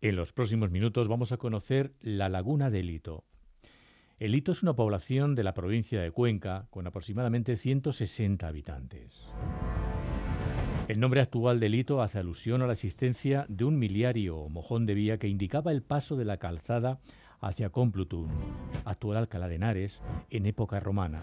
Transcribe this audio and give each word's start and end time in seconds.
En 0.00 0.14
los 0.14 0.32
próximos 0.32 0.70
minutos 0.70 1.08
vamos 1.08 1.32
a 1.32 1.38
conocer 1.38 1.92
la 2.00 2.28
laguna 2.28 2.70
de 2.70 2.84
Lito. 2.84 3.24
El 4.20 4.30
Lito 4.30 4.52
es 4.52 4.62
una 4.62 4.76
población 4.76 5.34
de 5.34 5.42
la 5.42 5.54
provincia 5.54 6.00
de 6.00 6.12
Cuenca 6.12 6.68
con 6.70 6.86
aproximadamente 6.86 7.56
160 7.56 8.46
habitantes. 8.46 9.32
El 10.86 11.00
nombre 11.00 11.20
actual 11.20 11.58
de 11.58 11.68
Lito 11.68 12.00
hace 12.00 12.20
alusión 12.20 12.62
a 12.62 12.68
la 12.68 12.74
existencia 12.74 13.44
de 13.48 13.64
un 13.64 13.76
miliario 13.76 14.36
o 14.36 14.48
mojón 14.48 14.86
de 14.86 14.94
vía 14.94 15.18
que 15.18 15.26
indicaba 15.26 15.72
el 15.72 15.82
paso 15.82 16.14
de 16.14 16.24
la 16.24 16.36
calzada 16.36 17.00
hacia 17.40 17.70
Complutum, 17.70 18.28
actual 18.84 19.18
Alcalá 19.18 19.48
de 19.48 19.56
Henares, 19.56 20.00
en 20.30 20.46
época 20.46 20.78
romana. 20.78 21.22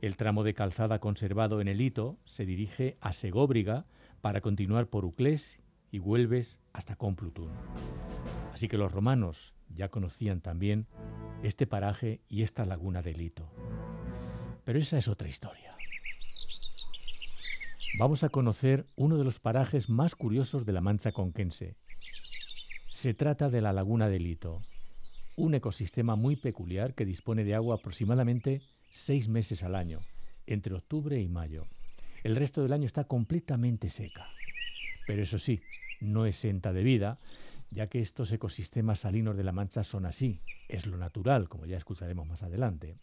El 0.00 0.16
tramo 0.16 0.44
de 0.44 0.54
calzada 0.54 1.00
conservado 1.00 1.60
en 1.60 1.66
el 1.66 1.80
hito 1.80 2.16
se 2.26 2.46
dirige 2.46 2.96
a 3.00 3.12
Segóbriga 3.12 3.86
para 4.20 4.40
continuar 4.40 4.86
por 4.86 5.04
Uclés 5.04 5.58
y 5.90 5.98
Huelves 5.98 6.61
hasta 6.72 6.96
Complutum. 6.96 7.50
Así 8.52 8.68
que 8.68 8.76
los 8.76 8.92
romanos 8.92 9.54
ya 9.74 9.88
conocían 9.88 10.40
también 10.40 10.86
este 11.42 11.66
paraje 11.66 12.20
y 12.28 12.42
esta 12.42 12.64
laguna 12.64 13.02
del 13.02 13.20
hito. 13.20 13.50
Pero 14.64 14.78
esa 14.78 14.98
es 14.98 15.08
otra 15.08 15.28
historia. 15.28 15.76
Vamos 17.98 18.24
a 18.24 18.30
conocer 18.30 18.86
uno 18.96 19.18
de 19.18 19.24
los 19.24 19.38
parajes 19.38 19.88
más 19.90 20.14
curiosos 20.14 20.64
de 20.64 20.72
la 20.72 20.80
Mancha 20.80 21.12
conquense. 21.12 21.76
Se 22.88 23.12
trata 23.12 23.50
de 23.50 23.60
la 23.60 23.72
laguna 23.72 24.08
del 24.08 24.26
hito, 24.26 24.62
un 25.36 25.54
ecosistema 25.54 26.16
muy 26.16 26.36
peculiar 26.36 26.94
que 26.94 27.04
dispone 27.04 27.44
de 27.44 27.54
agua 27.54 27.76
aproximadamente 27.76 28.62
seis 28.90 29.28
meses 29.28 29.62
al 29.62 29.74
año, 29.74 30.00
entre 30.46 30.74
octubre 30.74 31.20
y 31.20 31.28
mayo. 31.28 31.66
El 32.22 32.36
resto 32.36 32.62
del 32.62 32.72
año 32.72 32.86
está 32.86 33.04
completamente 33.04 33.90
seca. 33.90 34.28
Pero 35.06 35.22
eso 35.22 35.38
sí, 35.38 35.60
no 36.02 36.26
exenta 36.26 36.72
de 36.72 36.82
vida, 36.82 37.18
ya 37.70 37.86
que 37.86 38.00
estos 38.00 38.30
ecosistemas 38.32 39.00
salinos 39.00 39.36
de 39.36 39.44
la 39.44 39.52
Mancha 39.52 39.82
son 39.82 40.04
así. 40.04 40.40
Es 40.68 40.86
lo 40.86 40.98
natural, 40.98 41.48
como 41.48 41.64
ya 41.64 41.78
escucharemos 41.78 42.26
más 42.26 42.42
adelante. 42.42 42.98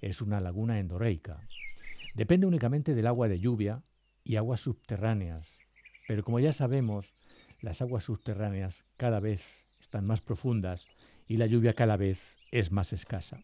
Es 0.00 0.22
una 0.22 0.40
laguna 0.40 0.78
endorreica. 0.78 1.40
Depende 2.14 2.46
únicamente 2.46 2.94
del 2.94 3.06
agua 3.06 3.28
de 3.28 3.40
lluvia 3.40 3.82
y 4.24 4.36
aguas 4.36 4.60
subterráneas. 4.60 5.58
Pero 6.08 6.22
como 6.22 6.40
ya 6.40 6.52
sabemos, 6.52 7.06
las 7.60 7.82
aguas 7.82 8.04
subterráneas 8.04 8.82
cada 8.96 9.20
vez 9.20 9.44
están 9.80 10.06
más 10.06 10.20
profundas 10.20 10.86
y 11.28 11.36
la 11.36 11.46
lluvia 11.46 11.74
cada 11.74 11.96
vez 11.96 12.36
es 12.52 12.72
más 12.72 12.92
escasa. 12.92 13.42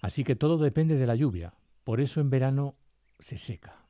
Así 0.00 0.24
que 0.24 0.36
todo 0.36 0.58
depende 0.58 0.96
de 0.96 1.06
la 1.06 1.14
lluvia, 1.14 1.54
por 1.84 2.00
eso 2.00 2.20
en 2.20 2.30
verano 2.30 2.76
se 3.18 3.36
seca. 3.36 3.81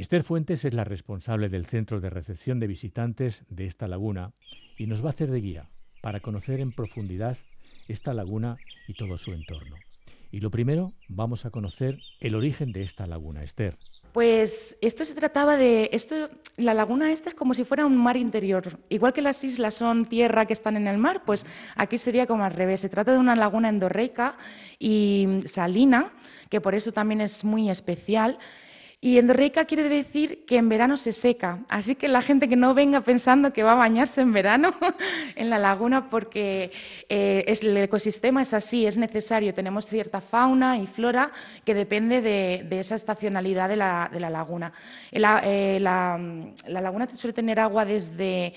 Esther 0.00 0.24
Fuentes 0.24 0.64
es 0.64 0.72
la 0.72 0.84
responsable 0.84 1.50
del 1.50 1.66
centro 1.66 2.00
de 2.00 2.08
recepción 2.08 2.58
de 2.58 2.66
visitantes 2.66 3.44
de 3.50 3.66
esta 3.66 3.86
laguna 3.86 4.32
y 4.78 4.86
nos 4.86 5.02
va 5.02 5.08
a 5.08 5.10
hacer 5.10 5.30
de 5.30 5.42
guía 5.42 5.66
para 6.00 6.20
conocer 6.20 6.60
en 6.60 6.72
profundidad 6.72 7.36
esta 7.86 8.14
laguna 8.14 8.56
y 8.88 8.94
todo 8.94 9.18
su 9.18 9.34
entorno. 9.34 9.76
Y 10.32 10.40
lo 10.40 10.50
primero, 10.50 10.94
vamos 11.08 11.44
a 11.44 11.50
conocer 11.50 11.98
el 12.20 12.34
origen 12.34 12.72
de 12.72 12.82
esta 12.82 13.06
laguna, 13.06 13.42
Esther. 13.42 13.76
Pues 14.14 14.78
esto 14.80 15.04
se 15.04 15.14
trataba 15.14 15.58
de 15.58 15.90
esto, 15.92 16.30
la 16.56 16.72
laguna 16.72 17.12
esta 17.12 17.28
es 17.28 17.34
como 17.34 17.52
si 17.52 17.64
fuera 17.64 17.84
un 17.84 17.98
mar 17.98 18.16
interior, 18.16 18.80
igual 18.88 19.12
que 19.12 19.20
las 19.20 19.44
islas 19.44 19.74
son 19.74 20.06
tierra 20.06 20.46
que 20.46 20.54
están 20.54 20.78
en 20.78 20.86
el 20.86 20.96
mar, 20.96 21.24
pues 21.26 21.44
aquí 21.76 21.98
sería 21.98 22.26
como 22.26 22.44
al 22.44 22.54
revés. 22.54 22.80
Se 22.80 22.88
trata 22.88 23.12
de 23.12 23.18
una 23.18 23.36
laguna 23.36 23.68
endorreica 23.68 24.38
y 24.78 25.42
salina, 25.44 26.14
que 26.48 26.62
por 26.62 26.74
eso 26.74 26.90
también 26.90 27.20
es 27.20 27.44
muy 27.44 27.68
especial. 27.68 28.38
Y 29.02 29.16
endorreica 29.16 29.64
quiere 29.64 29.88
decir 29.88 30.44
que 30.44 30.58
en 30.58 30.68
verano 30.68 30.98
se 30.98 31.14
seca, 31.14 31.60
así 31.70 31.94
que 31.94 32.06
la 32.06 32.20
gente 32.20 32.50
que 32.50 32.56
no 32.56 32.74
venga 32.74 33.00
pensando 33.00 33.50
que 33.50 33.62
va 33.62 33.72
a 33.72 33.76
bañarse 33.76 34.20
en 34.20 34.34
verano 34.34 34.74
en 35.36 35.48
la 35.48 35.56
laguna, 35.56 36.10
porque 36.10 36.70
eh, 37.08 37.44
el 37.46 37.74
ecosistema 37.78 38.42
es 38.42 38.52
así, 38.52 38.86
es 38.86 38.98
necesario. 38.98 39.54
Tenemos 39.54 39.86
cierta 39.86 40.20
fauna 40.20 40.76
y 40.76 40.86
flora 40.86 41.32
que 41.64 41.72
depende 41.72 42.20
de, 42.20 42.78
esa 42.78 42.94
estacionalidad 42.94 43.70
de 43.70 43.76
la, 43.76 44.10
laguna. 44.30 44.70
Eh, 45.10 45.78
la, 45.80 46.20
la 46.66 46.80
laguna 46.82 47.08
suele 47.16 47.32
tener 47.32 47.58
agua 47.58 47.86
desde 47.86 48.52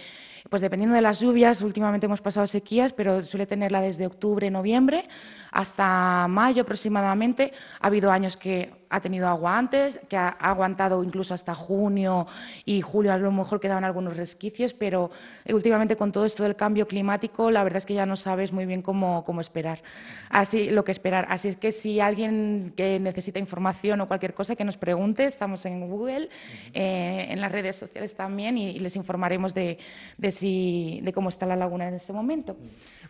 pues 0.49 0.61
dependiendo 0.61 0.95
de 0.95 1.01
las 1.01 1.21
lluvias, 1.21 1.61
últimamente 1.61 2.05
hemos 2.05 2.21
pasado 2.21 2.45
sequías, 2.47 2.93
pero 2.93 3.21
suele 3.21 3.45
tenerla 3.45 3.81
desde 3.81 4.05
octubre, 4.05 4.51
noviembre 4.51 5.07
hasta 5.51 6.27
mayo 6.27 6.63
aproximadamente. 6.63 7.53
Ha 7.79 7.87
habido 7.87 8.11
años 8.11 8.35
que 8.35 8.82
ha 8.93 8.99
tenido 8.99 9.27
agua 9.27 9.57
antes, 9.57 9.99
que 10.07 10.15
ha 10.15 10.27
aguantado 10.29 11.03
incluso 11.03 11.33
hasta 11.33 11.55
junio 11.55 12.27
y 12.63 12.81
julio, 12.81 13.11
a 13.11 13.17
lo 13.17 13.31
mejor 13.31 13.59
quedaban 13.59 13.83
algunos 13.83 14.15
resquicios, 14.15 14.75
pero 14.75 15.09
últimamente 15.49 15.95
con 15.95 16.11
todo 16.11 16.25
esto 16.25 16.43
del 16.43 16.55
cambio 16.55 16.87
climático, 16.87 17.49
la 17.49 17.63
verdad 17.63 17.77
es 17.77 17.87
que 17.87 17.95
ya 17.95 18.05
no 18.05 18.15
sabes 18.15 18.53
muy 18.53 18.67
bien 18.67 18.83
cómo, 18.83 19.23
cómo 19.23 19.41
esperar, 19.41 19.81
así 20.29 20.69
lo 20.69 20.83
que 20.83 20.91
esperar. 20.91 21.25
Así 21.29 21.47
es 21.47 21.55
que 21.55 21.71
si 21.71 21.99
alguien 21.99 22.73
que 22.77 22.99
necesita 22.99 23.39
información 23.39 23.99
o 24.01 24.07
cualquier 24.07 24.35
cosa 24.35 24.55
que 24.55 24.63
nos 24.63 24.77
pregunte, 24.77 25.25
estamos 25.25 25.65
en 25.65 25.89
Google, 25.89 26.29
eh, 26.73 27.27
en 27.29 27.41
las 27.41 27.51
redes 27.51 27.77
sociales 27.77 28.13
también 28.13 28.59
y, 28.59 28.77
les 28.77 28.95
informaremos 28.95 29.55
de, 29.55 29.79
de, 30.17 30.31
si, 30.31 30.99
de 31.01 31.13
cómo 31.13 31.29
está 31.29 31.47
la 31.47 31.55
laguna 31.55 31.87
en 31.87 31.95
este 31.95 32.13
momento. 32.13 32.55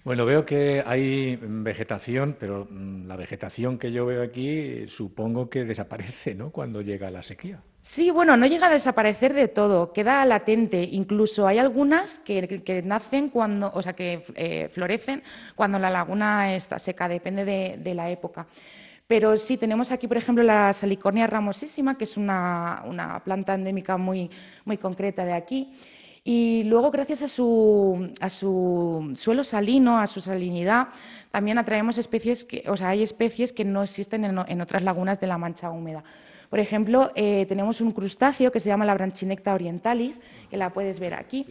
Bueno, 0.04 0.26
veo 0.26 0.46
que 0.46 0.84
hay 0.86 1.38
vegetación, 1.42 2.36
pero 2.38 2.68
mm, 2.70 3.08
la 3.08 3.16
vegetación 3.16 3.78
que 3.78 3.92
yo 3.92 4.06
veo 4.06 4.22
aquí 4.22 4.86
supongo 4.88 5.50
que 5.50 5.64
desaparece 5.74 6.36
¿no? 6.36 6.52
cuando 6.52 6.82
llega 6.82 7.12
la 7.12 7.24
sequía. 7.24 7.62
Sí, 7.82 8.12
bueno, 8.12 8.38
no 8.38 8.46
llega 8.46 8.68
a 8.68 8.70
desaparecer 8.70 9.34
de 9.34 9.48
todo, 9.48 9.92
queda 9.92 10.24
latente. 10.26 10.88
Incluso 10.92 11.48
hay 11.48 11.58
algunas 11.58 12.20
que, 12.20 12.82
nacen 12.86 13.30
cuando, 13.30 13.72
o 13.74 13.82
sea, 13.82 13.94
que 13.94 14.24
eh, 14.36 14.70
florecen 14.72 15.22
cuando 15.56 15.80
la 15.80 15.90
laguna 15.90 16.56
está 16.56 16.80
seca, 16.80 17.10
depende 17.10 17.44
de, 17.44 17.94
la 17.94 18.10
época. 18.10 18.48
Pero 19.06 19.36
sí, 19.36 19.58
tenemos 19.58 19.92
aquí, 19.92 20.08
por 20.08 20.18
ejemplo, 20.18 20.44
la 20.44 20.72
salicornia 20.72 21.28
ramosísima, 21.28 21.98
que 21.98 22.06
es 22.06 22.16
una, 22.16 22.84
una 22.86 23.22
planta 23.24 23.54
endémica 23.54 23.98
muy, 23.98 24.30
muy 24.64 24.78
concreta 24.78 25.26
de 25.26 25.34
aquí. 25.34 25.74
Y 26.26 26.64
luego, 26.64 26.90
gracias 26.90 27.22
a 27.22 27.28
su, 27.28 28.10
a 28.22 28.30
su 28.30 29.12
suelo 29.18 29.44
salino, 29.44 30.00
a 30.00 30.08
su 30.08 30.22
salinidad, 30.22 30.88
también 31.32 31.58
atraemos 31.58 31.98
especies 31.98 32.46
que, 32.46 32.64
o 32.68 32.78
sea, 32.78 32.90
hay 32.90 33.04
especies 33.04 33.52
que 33.52 33.66
no 33.66 33.84
existen 33.84 34.24
en, 34.24 34.62
otras 34.62 34.84
lagunas 34.84 35.20
de 35.20 35.28
la 35.28 35.38
mancha 35.38 35.70
húmeda. 35.70 36.04
Por 36.50 36.60
ejemplo, 36.60 37.12
eh, 37.16 37.46
tenemos 37.48 37.82
un 37.82 37.92
crustáceo 37.92 38.52
que 38.52 38.62
se 38.62 38.70
llama 38.70 38.86
la 38.86 38.94
branchinecta 38.94 39.54
orientalis, 39.54 40.22
que 40.50 40.56
la 40.56 40.70
puedes 40.70 41.00
ver 41.00 41.14
aquí. 41.14 41.46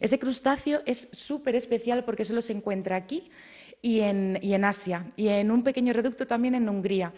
Ese 0.00 0.18
crustáceo 0.18 0.80
es 0.86 1.08
súper 1.12 1.54
especial 1.54 2.04
porque 2.04 2.24
solo 2.24 2.40
se 2.40 2.52
encuentra 2.52 2.96
aquí 2.96 3.30
y 3.82 4.00
en, 4.00 4.64
Asia, 4.64 5.04
y 5.16 5.28
en 5.28 5.50
un 5.50 5.62
pequeño 5.62 5.92
reducto 5.92 6.26
también 6.26 6.54
en 6.54 6.68
Hungría. 6.68 7.12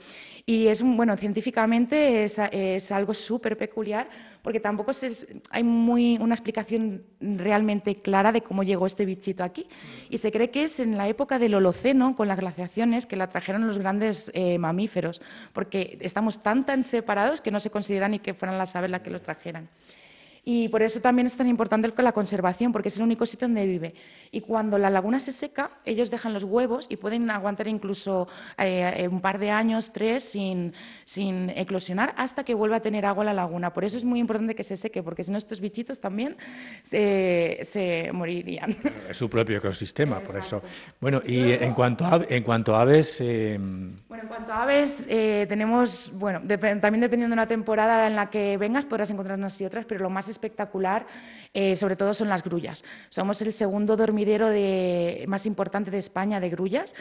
Y 0.45 0.69
es, 0.69 0.83
bueno, 0.83 1.17
científicamente 1.17 2.25
es, 2.25 2.91
algo 2.91 3.15
súper 3.15 3.57
peculiar 3.57 4.09
porque 4.43 4.61
tampoco 4.61 4.93
hay 5.51 5.63
una 5.63 6.35
explicación 6.35 7.03
realmente 7.21 7.97
clara 7.97 8.31
de 8.31 8.43
cómo 8.43 8.63
llegó 8.63 8.87
este 8.87 9.05
bichito 9.05 9.43
aquí. 9.43 9.67
Y 10.09 10.19
se 10.19 10.31
cree 10.31 10.51
que 10.51 10.65
es 10.65 10.79
en 10.79 10.97
la 10.97 11.09
época 11.09 11.39
del 11.39 11.55
Holoceno, 11.55 12.15
con 12.15 12.29
las 12.29 12.39
glaciaciones, 12.39 13.07
que 13.07 13.17
la 13.17 13.29
trajeron 13.29 13.67
los 13.67 13.79
grandes 13.79 14.31
eh, 14.35 14.59
mamíferos, 14.59 15.21
porque 15.53 15.99
estamos 16.01 16.41
tan, 16.41 16.65
tan 16.65 16.85
separados 16.85 17.41
que 17.41 17.51
no 17.51 17.59
se 17.59 17.71
considera 17.71 18.09
ni 18.09 18.21
que 18.21 18.35
fueran 18.35 18.57
las 18.57 18.77
aves 18.77 18.91
las 18.91 19.01
que 19.01 19.11
los 19.11 19.23
trajeran. 19.23 19.69
Y 20.49 20.69
por 20.69 20.81
eso 20.81 21.01
también 21.01 21.27
es 21.27 21.37
tan 21.37 21.49
importante 21.49 21.93
la 22.01 22.13
conservación, 22.13 22.71
porque 22.71 22.87
es 22.87 22.97
el 22.97 23.03
único 23.03 23.27
sitio 23.27 23.49
donde 23.49 23.67
vive. 23.67 23.95
Y 24.31 24.43
cuando 24.43 24.79
la 24.79 24.91
laguna 24.91 25.19
se 25.19 25.33
seca, 25.33 25.73
ellos 25.85 26.09
dejan 26.09 26.33
los 26.33 26.45
huevos 26.45 26.87
y 26.89 26.97
pueden 26.97 27.29
aguantar 27.31 27.67
incluso 27.67 28.29
eh, 28.57 28.95
eh, 28.97 29.09
un 29.09 29.21
par 29.21 29.41
de 29.41 29.51
años, 29.51 29.93
tres, 29.93 30.23
sin, 30.23 30.73
sin 31.05 31.51
eclosionar, 31.51 32.15
hasta 32.17 32.45
que 32.45 32.55
vuelva 32.55 32.77
a 32.77 32.81
tener 32.81 33.07
agua 33.07 33.25
la 33.25 33.35
laguna. 33.35 33.73
Por 33.73 33.85
eso 33.85 33.97
es 33.97 34.05
muy 34.05 34.21
importante 34.21 34.55
que 34.55 34.63
se 34.63 34.77
seque, 34.77 35.03
porque 35.03 35.25
si 35.25 35.33
no 35.33 35.39
estos 35.39 35.61
bichitos 35.61 36.01
también 36.01 36.37
se, 36.85 38.11
morirían. 38.13 38.77
Es 39.11 39.17
su 39.17 39.29
propio 39.29 39.59
ecosistema, 39.59 40.21
por 40.21 40.37
eso. 40.37 40.63
Bueno, 41.01 41.23
y 41.27 41.55
en 41.55 41.75
cuanto 41.75 42.07
a, 42.07 42.25
en 42.29 42.45
cuanto 42.45 42.77
a 42.77 42.83
aves... 42.83 43.21
Em, 43.21 43.97
bueno, 44.07 44.23
en 44.23 44.29
cuanto 44.29 44.53
a 44.53 44.63
aves, 44.63 45.07
eh, 45.09 45.47
tenemos, 45.49 46.13
bueno, 46.15 46.41
también 46.41 47.01
dependiendo 47.01 47.29
de 47.29 47.33
una 47.33 47.49
temporada 47.49 48.07
en 48.07 48.15
la 48.15 48.31
que 48.31 48.57
vengas, 48.59 48.85
podrás 48.85 49.11
encontrar 49.11 49.39
unas 49.39 49.61
y 49.61 49.65
otras, 49.65 49.87
pero 49.87 50.03
lo 50.03 50.11
más 50.11 50.29
espectacular, 50.37 51.07
eh, 51.55 51.75
sobre 51.77 51.97
todo, 51.97 52.15
son 52.15 52.29
las 52.29 52.45
grullas. 52.45 52.85
Somos 53.09 53.41
el 53.43 53.53
segundo 53.53 53.97
dormidero 53.97 54.49
más 55.27 55.47
importante 55.47 55.91
de 55.91 55.99
España 55.99 56.41
de 56.41 56.51
grullas, 56.51 56.95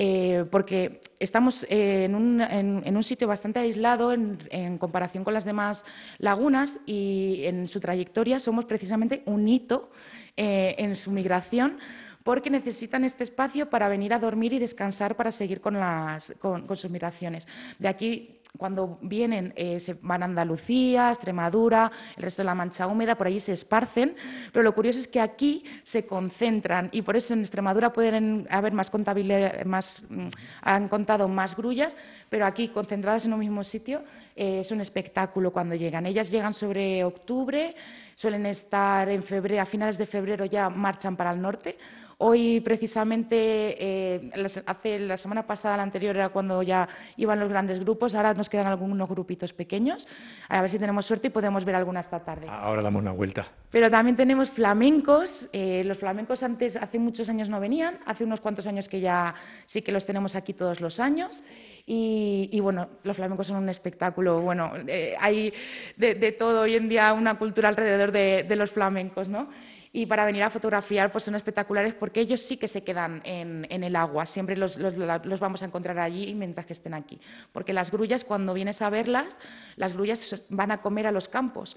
eh, 0.00 0.44
porque 0.50 1.00
estamos 1.18 1.66
en 1.68 2.14
un, 2.14 3.02
sitio 3.02 3.26
bastante 3.26 3.58
aislado 3.58 4.12
en, 4.12 4.78
comparación 4.78 5.24
con 5.24 5.34
las 5.34 5.44
demás 5.44 5.84
lagunas 6.18 6.78
y 6.86 7.42
en 7.44 7.68
su 7.68 7.80
trayectoria 7.80 8.38
somos 8.38 8.64
precisamente 8.64 9.22
un 9.26 9.48
hito 9.48 9.90
eh, 10.36 10.76
en 10.78 10.94
su 10.94 11.10
migración 11.10 11.78
porque 12.22 12.50
necesitan 12.50 13.04
este 13.04 13.24
espacio 13.24 13.70
para 13.70 13.88
venir 13.88 14.12
a 14.12 14.18
dormir 14.18 14.52
y 14.52 14.58
descansar 14.58 15.16
para 15.16 15.32
seguir 15.32 15.60
con, 15.60 15.80
las, 15.80 16.34
con, 16.38 16.68
sus 16.76 16.90
migraciones. 16.90 17.48
De 17.78 17.88
aquí 17.88 18.37
cuando 18.56 18.98
vienen 19.02 19.52
eh, 19.56 19.78
se 19.80 19.94
van 19.94 20.22
a 20.22 20.26
Andalucía, 20.26 21.10
Extremadura, 21.10 21.90
el 22.16 22.22
resto 22.22 22.42
de 22.42 22.46
la 22.46 22.54
Mancha 22.54 22.86
Húmeda, 22.86 23.16
por 23.16 23.26
allí 23.26 23.40
se 23.40 23.52
esparcen, 23.52 24.16
pero 24.52 24.62
lo 24.62 24.74
curioso 24.74 24.98
es 24.98 25.08
que 25.08 25.20
aquí 25.20 25.64
se 25.82 26.06
concentran 26.06 26.88
y 26.92 27.02
por 27.02 27.16
eso 27.16 27.34
en 27.34 27.40
Extremadura 27.40 27.92
pueden 27.92 28.46
haber 28.50 28.72
más 28.72 28.90
contabilidad, 28.90 29.64
más, 29.64 30.04
mm, 30.08 30.28
han 30.62 30.88
contado 30.88 31.28
más 31.28 31.56
grullas, 31.56 31.96
pero 32.28 32.46
aquí 32.46 32.68
concentradas 32.68 33.24
en 33.26 33.32
un 33.32 33.40
mismo 33.40 33.62
sitio 33.64 34.02
eh, 34.34 34.60
es 34.60 34.70
un 34.70 34.80
espectáculo 34.80 35.52
cuando 35.52 35.74
llegan. 35.74 36.06
Ellas 36.06 36.30
llegan 36.30 36.54
sobre 36.54 37.04
octubre, 37.04 37.74
suelen 38.18 38.46
estar 38.46 39.08
en 39.08 39.22
febrero, 39.22 39.62
a 39.62 39.64
finales 39.64 39.96
de 39.96 40.04
febrero 40.04 40.44
ya 40.44 40.68
marchan 40.68 41.16
para 41.16 41.30
el 41.30 41.40
norte 41.40 41.78
Hoy, 42.20 42.60
precisamente, 42.60 43.36
eh, 43.78 44.30
hace 44.66 44.98
la 44.98 45.16
semana 45.16 45.46
pasada, 45.46 45.76
la 45.76 45.84
anterior, 45.84 46.16
era 46.16 46.30
cuando 46.30 46.64
ya 46.64 46.88
iban 47.16 47.38
los 47.38 47.48
grandes 47.48 47.78
grupos. 47.78 48.12
Ahora 48.16 48.34
nos 48.34 48.48
quedan 48.48 48.66
algunos 48.66 49.08
grupitos 49.08 49.52
pequeños. 49.52 50.08
A 50.48 50.60
ver 50.60 50.68
si 50.68 50.80
tenemos 50.80 51.06
suerte 51.06 51.28
y 51.28 51.30
podemos 51.30 51.64
ver 51.64 51.76
alguna 51.76 52.00
esta 52.00 52.18
tarde. 52.18 52.48
Ahora 52.50 52.82
damos 52.82 53.02
una 53.02 53.12
vuelta. 53.12 53.46
Pero 53.70 53.88
también 53.88 54.16
tenemos 54.16 54.50
flamencos. 54.50 55.48
Eh, 55.52 55.84
los 55.84 55.98
flamencos 55.98 56.42
antes, 56.42 56.74
hace 56.74 56.98
muchos 56.98 57.28
años 57.28 57.48
no 57.48 57.60
venían. 57.60 58.00
Hace 58.04 58.24
unos 58.24 58.40
cuantos 58.40 58.66
años 58.66 58.88
que 58.88 58.98
ya 58.98 59.36
sí 59.64 59.82
que 59.82 59.92
los 59.92 60.04
tenemos 60.04 60.34
aquí 60.34 60.54
todos 60.54 60.80
los 60.80 60.98
años. 60.98 61.44
Y, 61.90 62.60
bueno, 62.60 62.86
los 63.02 63.16
flamencos 63.16 63.46
son 63.46 63.56
un 63.56 63.70
espectáculo. 63.70 64.40
Bueno, 64.40 64.72
eh, 64.86 65.14
hay 65.18 65.54
de, 65.96 66.32
todo 66.32 66.60
hoy 66.62 66.74
en 66.74 66.86
día 66.90 67.14
una 67.14 67.38
cultura 67.38 67.70
alrededor 67.70 68.12
de, 68.12 68.44
de 68.46 68.56
los 68.56 68.70
flamencos, 68.70 69.28
¿no? 69.28 69.48
Y 69.92 70.06
para 70.06 70.24
venir 70.24 70.42
a 70.42 70.50
fotografiar 70.50 71.10
pues 71.12 71.24
son 71.24 71.34
espectaculares 71.34 71.94
porque 71.94 72.20
ellos 72.20 72.40
sí 72.40 72.56
que 72.56 72.68
se 72.68 72.84
quedan 72.84 73.20
en, 73.24 73.66
el 73.70 73.96
agua, 73.96 74.26
siempre 74.26 74.56
los, 74.56 74.76
los, 74.76 75.40
vamos 75.40 75.62
a 75.62 75.66
encontrar 75.66 75.98
allí 75.98 76.34
mientras 76.34 76.66
que 76.66 76.72
estén 76.72 76.94
aquí, 76.94 77.20
porque 77.52 77.72
las 77.72 77.90
grullas 77.90 78.24
cuando 78.24 78.54
vienes 78.54 78.82
a 78.82 78.90
verlas, 78.90 79.38
las 79.76 79.94
grullas 79.94 80.42
van 80.48 80.70
a 80.70 80.80
comer 80.80 81.06
a 81.06 81.12
los 81.12 81.28
campos. 81.28 81.76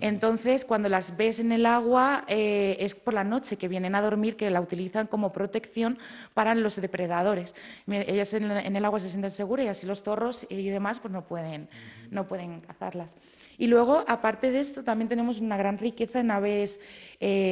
Entonces, 0.00 0.64
cuando 0.64 0.88
las 0.88 1.18
ves 1.18 1.38
en 1.38 1.52
el 1.52 1.66
agua, 1.66 2.24
eh, 2.26 2.76
es 2.80 2.94
por 2.94 3.12
la 3.12 3.24
noche 3.24 3.58
que 3.58 3.68
vienen 3.68 3.94
a 3.94 4.00
dormir, 4.00 4.36
que 4.36 4.48
la 4.48 4.60
utilizan 4.60 5.06
como 5.06 5.32
protección 5.32 5.98
para 6.32 6.54
los 6.54 6.80
depredadores. 6.80 7.54
Ellas 7.86 8.32
en, 8.32 8.50
el 8.50 8.84
agua 8.84 9.00
se 9.00 9.10
sienten 9.10 9.30
seguras 9.30 9.66
y 9.66 9.68
así 9.68 9.86
los 9.86 10.02
zorros 10.02 10.46
y 10.48 10.68
demás 10.70 10.98
pues 10.98 11.12
no 11.12 11.26
pueden, 11.26 11.68
no 12.10 12.26
pueden 12.26 12.60
cazarlas. 12.62 13.16
Y 13.58 13.66
luego, 13.66 14.02
aparte 14.08 14.50
de 14.50 14.60
esto, 14.60 14.82
también 14.82 15.08
tenemos 15.08 15.40
una 15.40 15.56
gran 15.56 15.78
riqueza 15.78 16.20
en 16.20 16.30
aves. 16.30 16.80
Eh, 17.20 17.51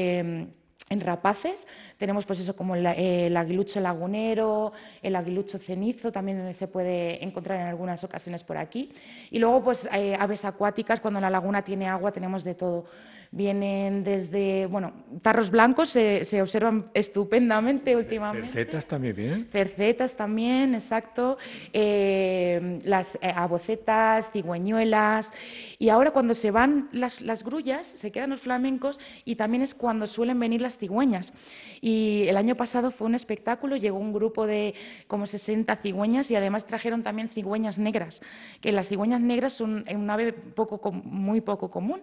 en 0.90 1.00
rapaces 1.00 1.68
tenemos 1.96 2.26
pues 2.26 2.40
eso 2.40 2.56
como 2.56 2.74
el, 2.74 3.36
aguilucho 3.36 3.80
lagunero, 3.80 4.72
el 5.00 5.14
aguilucho 5.14 5.58
cenizo, 5.58 6.10
también 6.10 6.52
se 6.52 6.66
puede 6.66 7.24
encontrar 7.24 7.60
en 7.60 7.68
algunas 7.68 8.02
ocasiones 8.02 8.42
por 8.42 8.58
aquí. 8.58 8.90
Y 9.30 9.38
luego 9.38 9.62
pues 9.62 9.88
eh, 9.94 10.16
aves 10.18 10.44
acuáticas, 10.44 11.00
cuando 11.00 11.20
la 11.20 11.30
laguna 11.30 11.62
tiene 11.62 11.86
agua 11.88 12.10
tenemos 12.10 12.42
de 12.42 12.54
todo. 12.56 12.86
Vienen 13.32 14.02
desde, 14.02 14.66
bueno, 14.66 14.92
tarros 15.22 15.52
blancos 15.52 15.90
se, 15.90 16.24
se 16.24 16.42
observan 16.42 16.90
estupendamente 16.94 17.94
últimamente. 17.94 18.48
Cercetas 18.48 18.86
también 18.86 19.14
vienen. 19.14 19.48
Cercetas 19.52 20.16
también, 20.16 20.74
exacto. 20.74 21.38
Eh, 21.72 22.80
las 22.84 23.14
eh, 23.22 23.32
abocetas, 23.32 24.30
cigüeñuelas. 24.32 25.32
Y 25.78 25.90
ahora 25.90 26.10
cuando 26.10 26.34
se 26.34 26.50
van 26.50 26.88
las, 26.90 27.20
las 27.20 27.44
grullas, 27.44 27.86
se 27.86 28.10
quedan 28.10 28.30
los 28.30 28.40
flamencos 28.40 28.98
y 29.24 29.36
también 29.36 29.62
es 29.62 29.74
cuando 29.74 30.08
suelen 30.08 30.40
venir 30.40 30.60
las 30.60 30.76
cigüeñas. 30.76 31.32
Y 31.80 32.24
el 32.26 32.36
año 32.36 32.56
pasado 32.56 32.90
fue 32.90 33.06
un 33.06 33.14
espectáculo, 33.14 33.76
llegó 33.76 33.98
un 33.98 34.12
grupo 34.12 34.46
de 34.46 34.74
como 35.06 35.26
60 35.26 35.76
cigüeñas 35.76 36.32
y 36.32 36.36
además 36.36 36.66
trajeron 36.66 37.04
también 37.04 37.28
cigüeñas 37.28 37.78
negras, 37.78 38.22
que 38.60 38.72
las 38.72 38.88
cigüeñas 38.88 39.20
negras 39.20 39.52
son 39.52 39.84
un 39.88 40.10
ave 40.10 40.32
poco, 40.32 40.92
muy 40.92 41.40
poco 41.40 41.70
común 41.70 42.02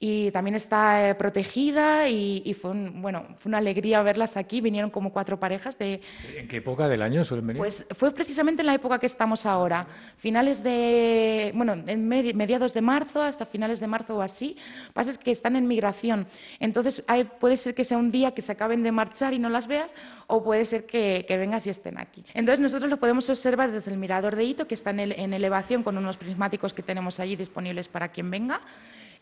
y 0.00 0.30
también 0.30 0.54
está 0.68 1.08
eh, 1.08 1.14
protegida 1.14 2.10
y, 2.10 2.52
fue, 2.52 2.72
bueno, 2.74 3.24
fue 3.38 3.48
una 3.48 3.58
alegría 3.58 4.02
verlas 4.02 4.36
aquí, 4.36 4.60
vinieron 4.60 4.90
como 4.90 5.10
cuatro 5.12 5.40
parejas 5.40 5.78
de... 5.78 6.02
¿En 6.36 6.46
qué 6.46 6.58
época 6.58 6.88
del 6.88 7.00
año 7.00 7.24
suelen 7.24 7.46
venir? 7.46 7.58
Pues 7.58 7.86
fue 7.92 8.10
precisamente 8.10 8.60
en 8.60 8.66
la 8.66 8.74
época 8.74 8.98
que 8.98 9.06
estamos 9.06 9.46
ahora, 9.46 9.86
finales 10.18 10.62
de, 10.62 11.52
bueno, 11.54 11.72
en 11.86 12.06
mediados 12.06 12.74
de 12.74 12.82
marzo 12.82 13.22
hasta 13.22 13.46
finales 13.46 13.80
de 13.80 13.86
marzo 13.86 14.18
o 14.18 14.20
así, 14.20 14.58
pasa 14.92 15.10
es 15.10 15.16
que 15.16 15.30
están 15.30 15.56
en 15.56 15.66
migración, 15.66 16.26
entonces 16.60 17.02
puede 17.40 17.56
ser 17.56 17.74
que 17.74 17.84
sea 17.84 17.96
un 17.96 18.10
día 18.10 18.32
que 18.32 18.42
se 18.42 18.52
acaben 18.52 18.82
de 18.82 18.92
marchar 18.92 19.32
y 19.32 19.38
no 19.38 19.48
las 19.48 19.66
veas, 19.66 19.94
o 20.26 20.44
puede 20.44 20.66
ser 20.66 20.84
que, 20.84 21.24
vengas 21.28 21.66
y 21.66 21.70
estén 21.70 21.98
aquí. 21.98 22.24
Entonces 22.34 22.60
nosotros 22.60 22.90
lo 22.90 22.98
podemos 22.98 23.30
observar 23.30 23.72
desde 23.72 23.90
el 23.90 23.96
mirador 23.96 24.36
de 24.36 24.44
Hito, 24.44 24.66
que 24.68 24.74
está 24.74 24.90
en 24.90 25.32
elevación 25.32 25.82
con 25.82 25.96
unos 25.96 26.18
prismáticos 26.18 26.74
que 26.74 26.82
tenemos 26.82 27.20
allí 27.20 27.36
disponibles 27.36 27.88
para 27.88 28.08
quien 28.08 28.30
venga. 28.30 28.60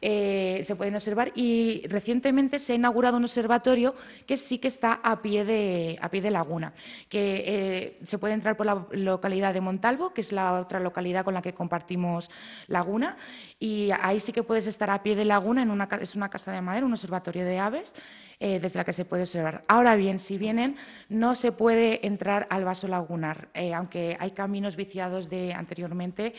Eh, 0.02 0.60
se 0.62 0.76
pueden 0.76 0.94
observar 0.94 1.32
y 1.34 1.82
recientemente 1.88 2.58
se 2.58 2.72
ha 2.72 2.76
inaugurado 2.76 3.16
un 3.16 3.24
observatorio 3.24 3.94
que 4.26 4.36
sí 4.36 4.58
que 4.58 4.68
está 4.68 5.00
a 5.02 5.22
pie 5.22 5.44
de, 5.44 5.98
a 6.02 6.10
pie 6.10 6.20
de 6.20 6.30
laguna, 6.30 6.74
que 7.08 7.44
eh, 7.46 7.98
se 8.04 8.18
puede 8.18 8.34
entrar 8.34 8.56
por 8.56 8.66
la 8.66 8.86
localidad 8.90 9.54
de 9.54 9.60
Montalvo, 9.60 10.12
que 10.12 10.20
es 10.20 10.32
la 10.32 10.60
otra 10.60 10.80
localidad 10.80 11.24
con 11.24 11.34
la 11.34 11.40
que 11.40 11.54
compartimos 11.54 12.30
laguna, 12.66 13.16
y 13.58 13.90
ahí 14.02 14.20
sí 14.20 14.32
que 14.32 14.42
puedes 14.42 14.66
estar 14.66 14.90
a 14.90 15.02
pie 15.02 15.16
de 15.16 15.24
laguna, 15.24 15.62
en 15.62 15.70
una, 15.70 15.88
es 16.00 16.14
una 16.14 16.28
casa 16.28 16.52
de 16.52 16.60
madera, 16.60 16.84
un 16.84 16.92
observatorio 16.92 17.44
de 17.44 17.58
aves, 17.58 17.94
eh, 18.38 18.60
desde 18.60 18.78
la 18.78 18.84
que 18.84 18.92
se 18.92 19.06
puede 19.06 19.22
observar. 19.22 19.64
Ahora 19.66 19.96
bien, 19.96 20.20
si 20.20 20.36
vienen, 20.36 20.76
no 21.08 21.34
se 21.34 21.52
puede 21.52 22.06
entrar 22.06 22.46
al 22.50 22.66
vaso 22.66 22.86
lagunar, 22.86 23.48
aunque 23.74 24.16
hay 24.20 24.32
caminos 24.32 24.76
viciados 24.76 25.30
de 25.30 25.54
anteriormente 25.54 26.34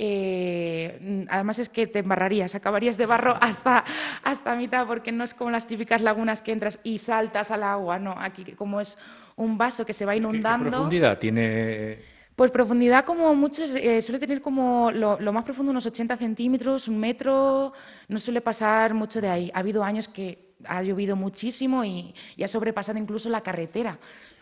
eh, 0.00 1.26
además 1.28 1.58
es 1.58 1.68
que 1.68 1.88
te 1.88 1.98
embarrarías, 1.98 2.54
acabarías 2.54 2.96
de 2.96 3.04
barro 3.04 3.36
hasta, 3.40 3.84
hasta 4.22 4.54
mitad, 4.54 4.86
porque 4.86 5.10
no 5.10 5.24
es 5.24 5.34
como 5.34 5.50
las 5.50 5.66
típicas 5.66 6.00
lagunas 6.00 6.40
que 6.40 6.52
entras 6.52 6.78
y 6.84 6.98
saltas 6.98 7.50
al 7.50 7.64
agua, 7.64 7.98
no, 7.98 8.14
aquí 8.16 8.44
como 8.52 8.80
es 8.80 8.96
un 9.34 9.58
vaso 9.58 9.84
que 9.84 9.92
se 9.92 10.06
va 10.06 10.14
inundando. 10.14 10.66
¿Qué, 10.66 10.70
profundidad 10.70 11.18
tiene? 11.18 11.98
Pues 12.36 12.52
profundidad 12.52 13.04
como 13.04 13.34
muchos, 13.34 13.70
eh, 13.74 14.00
suele 14.00 14.20
tener 14.20 14.40
como 14.40 14.92
lo, 14.92 15.18
más 15.32 15.42
profundo 15.42 15.72
unos 15.72 15.86
80 15.86 16.16
centímetros, 16.16 16.86
un 16.86 17.00
metro, 17.00 17.72
no 18.06 18.18
suele 18.20 18.40
pasar 18.40 18.94
mucho 18.94 19.20
de 19.20 19.28
ahí. 19.28 19.50
Ha 19.52 19.58
habido 19.58 19.82
años 19.82 20.06
que 20.06 20.54
ha 20.64 20.80
llovido 20.80 21.16
muchísimo 21.16 21.84
y, 21.84 22.14
y 22.36 22.44
ha 22.44 22.48
sobrepasado 22.48 22.98
incluso 23.00 23.28
la 23.28 23.40
carretera. 23.40 23.98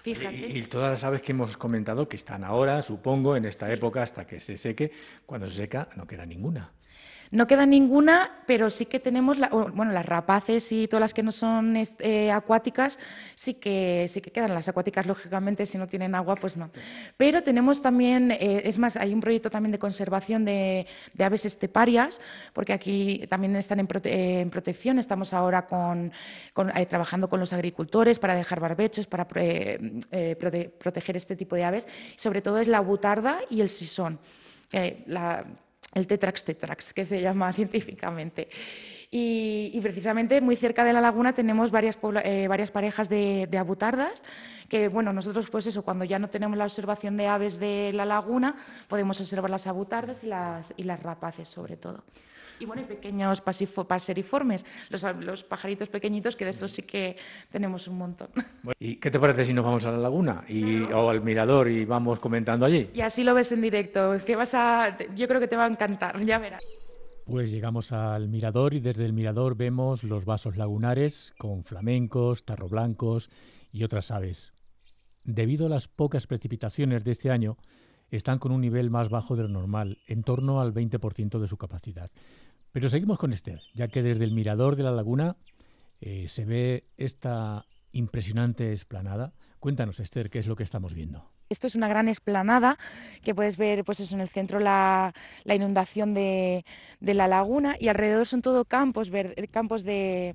Y, 0.06 0.62
todas 0.62 0.90
las 0.90 1.04
aves 1.04 1.20
que 1.20 1.32
hemos 1.32 1.56
comentado, 1.56 2.08
que 2.08 2.16
están 2.16 2.44
ahora, 2.44 2.80
supongo, 2.80 3.36
en 3.36 3.44
esta 3.44 3.72
época 3.72 4.02
hasta 4.02 4.24
que 4.24 4.38
se 4.38 4.56
seque, 4.56 4.92
cuando 5.26 5.48
se 5.48 5.56
seca 5.56 5.88
no 5.96 6.06
queda 6.06 6.24
ninguna. 6.24 6.70
No 7.30 7.46
queda 7.46 7.66
ninguna, 7.66 8.30
pero 8.46 8.70
sí 8.70 8.86
que 8.86 9.00
tenemos, 9.00 9.38
bueno, 9.74 9.92
las 9.92 10.06
rapaces 10.06 10.70
y 10.72 10.86
todas 10.86 11.00
las 11.00 11.14
que 11.14 11.22
no 11.22 11.32
son 11.32 11.76
eh, 11.76 12.30
acuáticas, 12.30 12.98
sí 13.34 13.54
que, 13.54 14.06
sí 14.08 14.20
que 14.20 14.30
quedan. 14.30 14.54
Las 14.54 14.68
acuáticas, 14.68 15.06
lógicamente, 15.06 15.66
si 15.66 15.78
no 15.78 15.86
tienen 15.86 16.14
agua, 16.14 16.36
pues 16.36 16.56
no. 16.56 16.70
Pero 17.16 17.42
tenemos 17.42 17.82
también, 17.82 18.30
eh, 18.30 18.62
es 18.64 18.78
más, 18.78 18.96
hay 18.96 19.12
un 19.12 19.20
proyecto 19.20 19.50
también 19.50 19.72
de 19.72 19.78
conservación 19.78 20.44
de, 20.44 20.86
aves 21.18 21.44
esteparias, 21.44 22.20
porque 22.52 22.72
aquí 22.72 23.26
también 23.28 23.56
están 23.56 23.80
en, 23.80 23.86
protección. 24.50 24.98
Estamos 24.98 25.32
ahora 25.32 25.66
con, 25.66 26.12
eh, 26.74 26.86
trabajando 26.86 27.28
con 27.28 27.40
los 27.40 27.52
agricultores 27.52 28.18
para 28.18 28.34
dejar 28.34 28.60
barbechos, 28.60 29.06
para 29.06 29.26
proteger 29.26 31.16
este 31.16 31.36
tipo 31.36 31.56
de 31.56 31.64
aves. 31.64 31.88
Sobre 32.16 32.42
todo 32.42 32.58
es 32.58 32.68
la 32.68 32.80
butarda 32.80 33.40
y 33.50 33.60
el 33.60 33.68
sisón. 33.68 34.18
El 35.96 36.06
tetrax 36.06 36.44
tetrax, 36.44 36.92
que 36.92 37.06
se 37.06 37.20
llama 37.20 37.52
científicamente. 37.60 38.48
Y, 39.10 39.78
precisamente 39.80 40.40
muy 40.40 40.56
cerca 40.56 40.84
de 40.84 40.92
la 40.92 41.00
laguna 41.00 41.32
tenemos 41.32 41.70
varias, 41.70 41.96
eh, 42.24 42.48
varias 42.48 42.70
parejas 42.70 43.08
de, 43.08 43.48
abutardas, 43.58 44.22
que 44.68 44.88
bueno, 44.88 45.12
nosotros 45.12 45.48
pues 45.48 45.66
eso, 45.66 45.82
cuando 45.82 46.04
ya 46.04 46.18
no 46.18 46.28
tenemos 46.28 46.58
la 46.58 46.64
observación 46.64 47.16
de 47.16 47.26
aves 47.28 47.58
de 47.58 47.92
la 47.94 48.04
laguna, 48.04 48.56
podemos 48.88 49.18
observar 49.20 49.48
las 49.48 49.66
abutardas 49.66 50.22
y 50.24 50.26
las, 50.26 50.74
y 50.76 50.82
las 50.82 51.02
rapaces 51.02 51.48
sobre 51.48 51.76
todo. 51.76 52.04
Y 52.58 52.64
bueno, 52.64 52.82
y 52.82 52.84
pequeños 52.84 53.40
paseriformes, 53.40 54.64
los, 54.88 55.04
los, 55.20 55.44
pajaritos 55.44 55.88
pequeñitos, 55.88 56.36
que 56.36 56.44
de 56.44 56.50
estos 56.50 56.72
sí 56.72 56.82
que 56.82 57.16
tenemos 57.50 57.88
un 57.88 57.98
montón. 57.98 58.28
¿Y 58.78 58.96
qué 58.96 59.10
te 59.10 59.18
parece 59.18 59.44
si 59.44 59.52
nos 59.52 59.64
vamos 59.64 59.84
a 59.84 59.92
la 59.92 59.98
laguna 59.98 60.44
y, 60.48 60.82
o 60.84 61.10
al 61.10 61.22
mirador 61.22 61.68
y 61.68 61.84
vamos 61.84 62.18
comentando 62.18 62.66
allí? 62.66 62.88
Y 62.94 63.00
así 63.00 63.24
lo 63.24 63.34
ves 63.34 63.52
en 63.52 63.60
directo, 63.60 64.16
que 64.24 64.36
vas 64.36 64.54
a, 64.54 64.96
yo 65.14 65.28
creo 65.28 65.40
que 65.40 65.48
te 65.48 65.56
va 65.56 65.64
a 65.64 65.68
encantar, 65.68 66.18
ya 66.24 66.38
verás. 66.38 66.64
Pues 67.26 67.50
llegamos 67.50 67.90
al 67.90 68.28
mirador 68.28 68.72
y 68.72 68.80
desde 68.80 69.04
el 69.04 69.12
mirador 69.12 69.56
vemos 69.56 70.04
los 70.04 70.24
vasos 70.24 70.56
lagunares 70.56 71.34
con 71.38 71.64
flamencos, 71.64 72.44
tarroblancos 72.44 73.30
y 73.72 73.82
otras 73.82 74.12
aves. 74.12 74.52
Debido 75.24 75.66
a 75.66 75.68
las 75.68 75.88
pocas 75.88 76.28
precipitaciones 76.28 77.02
de 77.02 77.10
este 77.10 77.32
año, 77.32 77.56
están 78.10 78.38
con 78.38 78.52
un 78.52 78.60
nivel 78.60 78.90
más 78.90 79.08
bajo 79.08 79.34
de 79.34 79.42
lo 79.42 79.48
normal, 79.48 79.98
en 80.06 80.22
torno 80.22 80.60
al 80.60 80.72
20% 80.72 81.40
de 81.40 81.48
su 81.48 81.56
capacidad. 81.56 82.10
Pero 82.72 82.88
seguimos 82.88 83.18
con 83.18 83.32
Esther, 83.32 83.60
ya 83.74 83.88
que 83.88 84.02
desde 84.02 84.24
el 84.24 84.32
mirador 84.32 84.76
de 84.76 84.82
la 84.82 84.90
laguna 84.90 85.36
se 86.26 86.44
ve 86.44 86.84
esta 86.98 87.64
impresionante 87.92 88.72
esplanada. 88.72 89.32
Cuéntanos, 89.58 89.98
Esther, 90.00 90.30
qué 90.30 90.38
es 90.38 90.46
lo 90.46 90.56
que 90.56 90.62
estamos 90.62 90.94
viendo. 90.94 91.30
Esto 91.48 91.68
es 91.68 91.76
una 91.76 91.88
gran 91.88 92.08
esplanada 92.08 92.76
que 93.22 93.34
puedes 93.34 93.56
ver 93.56 93.84
pues 93.84 94.00
eso, 94.00 94.14
en 94.14 94.20
el 94.20 94.28
centro 94.28 94.58
la, 94.58 95.14
inundación 95.44 96.12
de, 96.12 96.64
la 97.00 97.28
laguna 97.28 97.76
y 97.78 97.88
alrededor 97.88 98.26
son 98.26 98.42
todo 98.42 98.64
campos, 98.64 99.10
campos 99.52 99.84
de, 99.84 100.34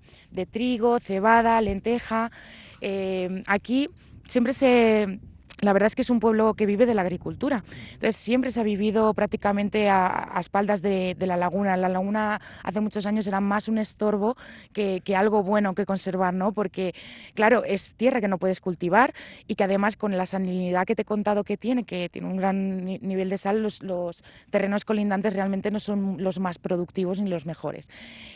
trigo, 0.49 0.99
cebada, 0.99 1.59
lenteja. 1.61 2.31
Eh, 2.79 3.43
aquí 3.47 3.89
siempre 4.27 4.53
se 4.53 5.19
la 5.61 5.73
verdad 5.73 5.87
es 5.87 5.95
que 5.95 6.01
es 6.01 6.09
un 6.09 6.19
pueblo 6.19 6.55
que 6.55 6.65
vive 6.65 6.85
de 6.85 6.95
la 6.95 7.03
agricultura. 7.03 7.63
Entonces 7.93 8.15
siempre 8.15 8.51
se 8.51 8.59
ha 8.59 8.63
vivido 8.63 9.13
prácticamente 9.13 9.89
a, 9.89 10.37
espaldas 10.39 10.81
de, 10.81 11.15
la 11.19 11.37
laguna. 11.37 11.77
La 11.77 11.87
laguna 11.87 12.41
hace 12.63 12.81
muchos 12.81 13.05
años 13.05 13.27
era 13.27 13.39
más 13.39 13.67
un 13.67 13.77
estorbo 13.77 14.35
que, 14.73 15.01
algo 15.15 15.43
bueno 15.43 15.75
que 15.75 15.85
conservar, 15.85 16.33
¿no? 16.33 16.51
Porque, 16.51 16.95
claro, 17.35 17.63
es 17.63 17.93
tierra 17.93 18.21
que 18.21 18.27
no 18.27 18.39
puedes 18.39 18.59
cultivar 18.59 19.13
y 19.47 19.55
que 19.55 19.63
además 19.63 19.95
con 19.95 20.17
la 20.17 20.25
salinidad 20.25 20.85
que 20.85 20.95
te 20.95 21.03
he 21.03 21.05
contado 21.05 21.43
que 21.43 21.57
tiene, 21.57 21.83
que 21.83 22.09
tiene 22.09 22.27
un 22.27 22.37
gran 22.37 22.85
nivel 22.85 23.29
de 23.29 23.37
sal, 23.37 23.61
los, 23.61 24.23
terrenos 24.49 24.83
colindantes 24.83 25.33
realmente 25.33 25.69
no 25.69 25.79
son 25.79 26.15
los 26.23 26.39
más 26.39 26.57
productivos 26.57 27.21
ni 27.21 27.29
los 27.29 27.45
mejores. 27.45 27.87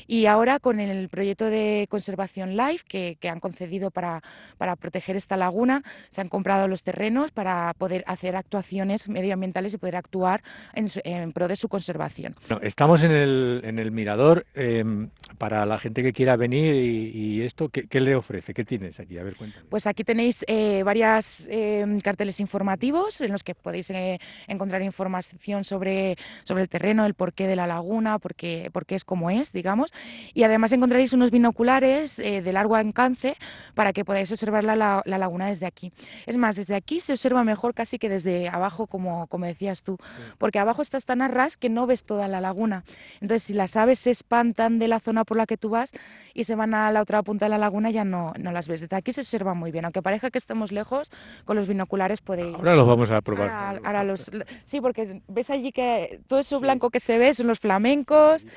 Y 0.06 0.28
ahora 0.28 0.60
con 0.60 0.80
el 0.80 1.10
proyecto 1.10 1.46
de 1.46 1.88
conservación 1.90 2.56
LIFE 2.56 2.84
que, 2.88 3.18
que 3.20 3.30
han 3.30 3.40
concedido 3.40 3.90
para, 3.90 4.22
para 4.60 4.76
proteger 4.76 5.16
esta 5.16 5.38
laguna, 5.38 5.82
se 6.10 6.22
han 6.22 6.30
comprado 6.30 6.68
los 6.68 6.84
terrenos 6.84 7.15
para 7.34 7.74
poder 7.78 8.04
hacer 8.08 8.36
actuaciones 8.36 9.08
medioambientales 9.08 9.74
y 9.74 9.78
poder 9.78 9.96
actuar 9.96 10.44
en, 10.74 11.32
pro 11.32 11.48
de 11.48 11.56
su 11.56 11.68
conservación. 11.68 12.36
estamos 12.62 13.04
en 13.04 13.12
el, 13.12 13.62
en 13.64 13.80
el 13.80 13.92
mirador. 13.92 14.46
Em, 14.54 15.10
para 15.38 15.66
la 15.66 15.80
gente 15.80 16.04
que 16.04 16.14
quiera 16.14 16.36
venir 16.36 16.76
y, 16.76 17.42
esto, 17.42 17.70
¿qué, 17.70 18.00
le 18.00 18.16
ofrece? 18.16 18.54
¿Qué 18.54 18.64
tienes 18.64 19.00
aquí? 19.00 19.18
A 19.18 19.24
ver, 19.24 19.36
cuéntame. 19.36 19.66
Pues 19.70 19.88
aquí 19.88 20.04
tenéis 20.04 20.46
eh, 20.48 20.84
varios 20.84 21.48
em, 21.50 22.00
carteles 22.00 22.40
informativos 22.40 23.22
en 23.22 23.32
los 23.32 23.44
que 23.44 23.56
podéis 23.56 23.90
eh, 23.90 24.20
encontrar 24.48 24.82
información 24.82 25.64
sobre, 25.64 26.18
sobre 26.44 26.64
el 26.64 26.70
terreno, 26.70 27.06
el 27.06 27.14
porqué 27.14 27.48
de 27.48 27.56
la 27.56 27.68
laguna, 27.68 28.20
por 28.20 28.36
qué, 28.36 28.72
es 28.90 29.04
como 29.04 29.30
es, 29.30 29.52
digamos. 29.52 29.92
Y 30.34 30.44
además 30.44 30.72
encontraréis 30.72 31.14
unos 31.14 31.32
binoculares 31.32 32.20
eh, 32.20 32.42
de 32.42 32.54
largo 32.54 32.76
alcance 32.76 33.36
para 33.74 33.94
que 33.94 34.06
podáis 34.06 34.32
observar 34.32 34.64
la, 34.64 34.76
la, 34.76 35.18
laguna 35.18 35.48
desde 35.48 35.66
aquí. 35.66 35.92
Es 36.26 36.38
más, 36.38 36.56
desde 36.56 36.76
aquí 36.76 37.00
se 37.06 37.14
observa 37.14 37.44
mejor 37.44 37.74
casi 37.74 37.98
que 37.98 38.10
desde 38.10 38.50
abajo, 38.50 38.88
como, 38.88 39.28
como 39.28 39.46
decías 39.46 39.84
tú, 39.84 39.98
porque 40.38 40.60
abajo 40.60 40.82
estás 40.82 41.06
tan 41.06 41.22
a 41.22 41.28
ras 41.28 41.58
que 41.58 41.70
no 41.70 41.88
ves 41.88 42.04
toda 42.04 42.28
la 42.28 42.42
laguna. 42.42 42.84
Entonces, 43.22 43.44
si 43.44 43.54
las 43.54 43.78
aves 43.78 44.00
se 44.00 44.12
espantan 44.12 44.80
de 44.80 44.88
la 44.88 45.00
zona 45.00 45.24
por 45.24 45.38
la 45.38 45.46
que 45.46 45.58
tú 45.58 45.70
vas 45.70 45.92
y 46.34 46.44
se 46.44 46.56
van 46.56 46.74
a 46.74 46.92
la 46.92 47.02
otra 47.02 47.24
punta 47.24 47.46
de 47.46 47.50
la 47.50 47.58
laguna, 47.58 47.92
ya 47.92 48.04
no, 48.04 48.34
no 48.38 48.52
las 48.52 48.68
ves. 48.68 48.82
Desde 48.82 48.96
aquí 48.96 49.12
se 49.12 49.22
observa 49.22 49.54
muy 49.54 49.72
bien, 49.72 49.86
aunque 49.86 50.02
parezca 50.02 50.30
que 50.32 50.38
estemos 50.38 50.72
lejos, 50.72 51.12
con 51.46 51.56
los 51.56 51.68
binoculares 51.68 52.22
puede 52.22 52.44
Ahora 52.44 52.76
los 52.76 52.88
vamos 52.88 53.12
a 53.12 53.22
probar. 53.22 53.82
Ahora, 53.84 54.04
los, 54.04 54.32
sí, 54.64 54.82
porque 54.82 55.22
ves 55.28 55.50
allí 55.50 55.72
que 55.72 56.22
todo 56.28 56.40
eso 56.40 56.60
blanco 56.60 56.90
que 56.90 57.00
se 57.00 57.18
ve 57.18 57.34
son 57.34 57.48
los 57.48 57.60
flamencos 57.60 58.48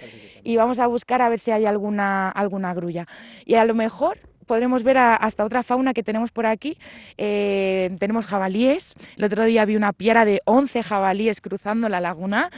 y 0.43 0.57
vamos 0.57 0.79
a 0.79 0.87
buscar 0.87 1.23
a 1.23 1.29
ver 1.29 1.39
si 1.39 1.51
hay 1.51 1.67
alguna, 1.67 2.31
alguna 2.31 2.75
grulla. 2.75 3.07
Y 3.45 3.55
a 3.55 3.65
lo 3.65 3.75
mejor 3.75 4.19
podremos 4.49 4.83
ver 4.83 4.99
hasta 4.99 5.45
otra 5.45 5.63
fauna 5.63 5.95
que 5.95 6.03
tenemos 6.03 6.33
por 6.33 6.47
aquí. 6.47 6.77
Eh, 7.17 7.95
tenemos 8.01 8.27
jabalíes. 8.27 8.97
El 9.17 9.25
otro 9.25 9.45
día 9.45 9.65
vi 9.65 9.77
una 9.77 9.93
piara 9.93 10.25
de 10.25 10.43
11 10.45 10.83
jabalíes 10.83 11.41
cruzando 11.41 11.89
la 11.89 12.01
laguna 12.01 12.51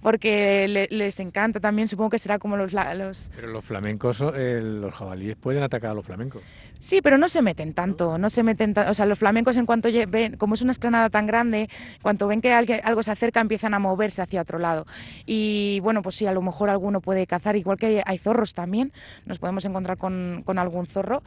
porque 0.00 0.86
les 0.90 1.18
encanta 1.18 1.58
también. 1.58 1.88
Supongo 1.88 2.10
que 2.10 2.20
será 2.20 2.38
como 2.38 2.56
los... 2.56 2.72
los... 2.72 3.30
Pero 3.34 3.48
los 3.48 3.64
flamencos, 3.64 4.22
eh, 4.36 4.60
los 4.62 4.94
jabalíes 4.94 5.36
pueden 5.36 5.64
atacar 5.64 5.90
a 5.90 5.94
los 5.94 6.06
flamencos. 6.06 6.42
Sí, 6.78 7.00
pero 7.02 7.18
no 7.18 7.28
se 7.28 7.42
meten 7.42 7.74
tanto. 7.74 8.18
No 8.18 8.30
se 8.30 8.44
meten 8.44 8.74
O 8.88 8.94
sea, 8.94 9.06
los 9.06 9.18
flamencos 9.18 9.56
en 9.56 9.66
cuanto 9.66 9.88
ven, 10.08 10.36
como 10.36 10.54
es 10.54 10.62
una 10.62 10.70
esplanada 10.70 11.10
tan 11.10 11.26
grande, 11.26 11.68
cuanto 12.02 12.28
ven 12.28 12.40
que 12.40 12.52
algo 12.52 13.02
se 13.02 13.10
acerca 13.10 13.40
empiezan 13.40 13.74
a 13.74 13.78
moverse 13.78 14.22
hacia 14.22 14.42
otro 14.42 14.58
lado. 14.58 14.86
Y 15.26 15.80
bueno, 15.80 16.02
pues 16.02 16.14
sí, 16.14 16.26
a 16.26 16.32
lo 16.32 16.42
mejor 16.42 16.70
alguno 16.70 17.00
puede 17.00 17.26
cazar, 17.26 17.56
igual 17.56 17.78
que 17.78 18.02
hay, 18.04 18.18
zorros 18.18 18.54
también. 18.54 18.92
Nos 19.24 19.38
podemos 19.38 19.64
encontrar 19.64 19.96
con, 19.96 20.42
con 20.44 20.58
algún 20.58 20.86
zorro. 20.86 21.22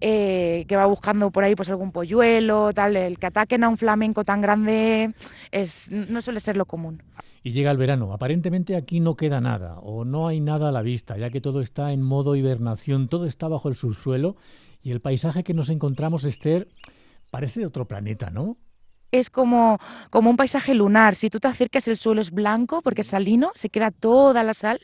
Eh, 0.00 0.66
que 0.68 0.76
va 0.76 0.84
buscando 0.84 1.30
por 1.30 1.44
ahí 1.44 1.54
pues 1.54 1.70
algún 1.70 1.90
polluelo, 1.90 2.74
tal, 2.74 2.94
el 2.96 3.18
que 3.18 3.26
ataquen 3.26 3.64
a 3.64 3.70
un 3.70 3.78
flamenco 3.78 4.22
tan 4.22 4.42
grande 4.42 5.14
es, 5.50 5.90
no 5.90 6.20
suele 6.20 6.40
ser 6.40 6.58
lo 6.58 6.66
común. 6.66 7.02
Y 7.42 7.52
llega 7.52 7.70
el 7.70 7.78
verano, 7.78 8.12
aparentemente 8.12 8.76
aquí 8.76 9.00
no 9.00 9.16
queda 9.16 9.40
nada 9.40 9.78
o 9.78 10.04
no 10.04 10.28
hay 10.28 10.40
nada 10.40 10.68
a 10.68 10.72
la 10.72 10.82
vista, 10.82 11.16
ya 11.16 11.30
que 11.30 11.40
todo 11.40 11.60
está 11.60 11.92
en 11.92 12.02
modo 12.02 12.36
hibernación, 12.36 13.08
todo 13.08 13.24
está 13.24 13.48
bajo 13.48 13.68
el 13.68 13.76
subsuelo 13.76 14.36
y 14.82 14.90
el 14.90 15.00
paisaje 15.00 15.42
que 15.42 15.54
nos 15.54 15.70
encontramos, 15.70 16.24
Esther, 16.24 16.68
parece 17.30 17.60
de 17.60 17.66
otro 17.66 17.86
planeta, 17.86 18.30
¿no? 18.30 18.56
Es 19.12 19.30
como, 19.30 19.78
como 20.10 20.30
un 20.30 20.36
paisaje 20.36 20.74
lunar. 20.74 21.14
Si 21.14 21.30
tú 21.30 21.40
te 21.40 21.48
acercas, 21.48 21.86
el 21.88 21.96
suelo 21.96 22.20
es 22.20 22.30
blanco 22.30 22.82
porque 22.82 23.02
es 23.02 23.08
salino, 23.08 23.52
se 23.54 23.68
queda 23.68 23.90
toda 23.90 24.42
la 24.42 24.54
sal 24.54 24.80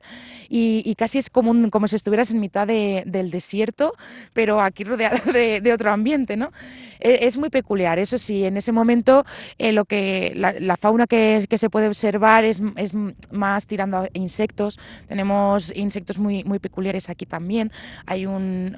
y, 0.49 0.95
casi 0.97 1.19
es 1.19 1.31
como, 1.31 1.71
como 1.71 1.89
si 1.89 1.97
estuvieras 1.97 2.31
en 2.31 2.41
mitad 2.41 2.67
del 2.67 3.31
desierto, 3.31 3.95
pero 4.33 4.61
aquí 4.61 4.85
rodeado 4.85 5.17
de, 5.33 5.73
otro 5.73 5.91
ambiente. 5.91 6.37
¿no? 6.37 6.53
E, 7.01 7.27
es 7.27 7.37
muy 7.37 7.51
peculiar. 7.51 7.99
Eso 7.99 8.19
sí, 8.19 8.45
en 8.45 8.57
ese 8.57 8.73
momento 8.73 9.25
eh, 9.59 9.73
lo 9.73 9.85
que, 9.85 10.33
la, 10.37 10.77
fauna 10.77 11.07
que, 11.07 11.47
se 11.51 11.71
puede 11.71 11.89
observar 11.89 12.45
es, 12.45 12.63
es, 12.77 12.93
más 13.31 13.67
tirando 13.67 13.99
a 13.99 14.09
insectos. 14.13 14.79
Tenemos 15.09 15.73
insectos 15.77 16.19
muy, 16.19 16.45
muy 16.45 16.59
peculiares 16.59 17.11
aquí 17.11 17.27
también. 17.27 17.73
Hay 18.07 18.27
un 18.27 18.71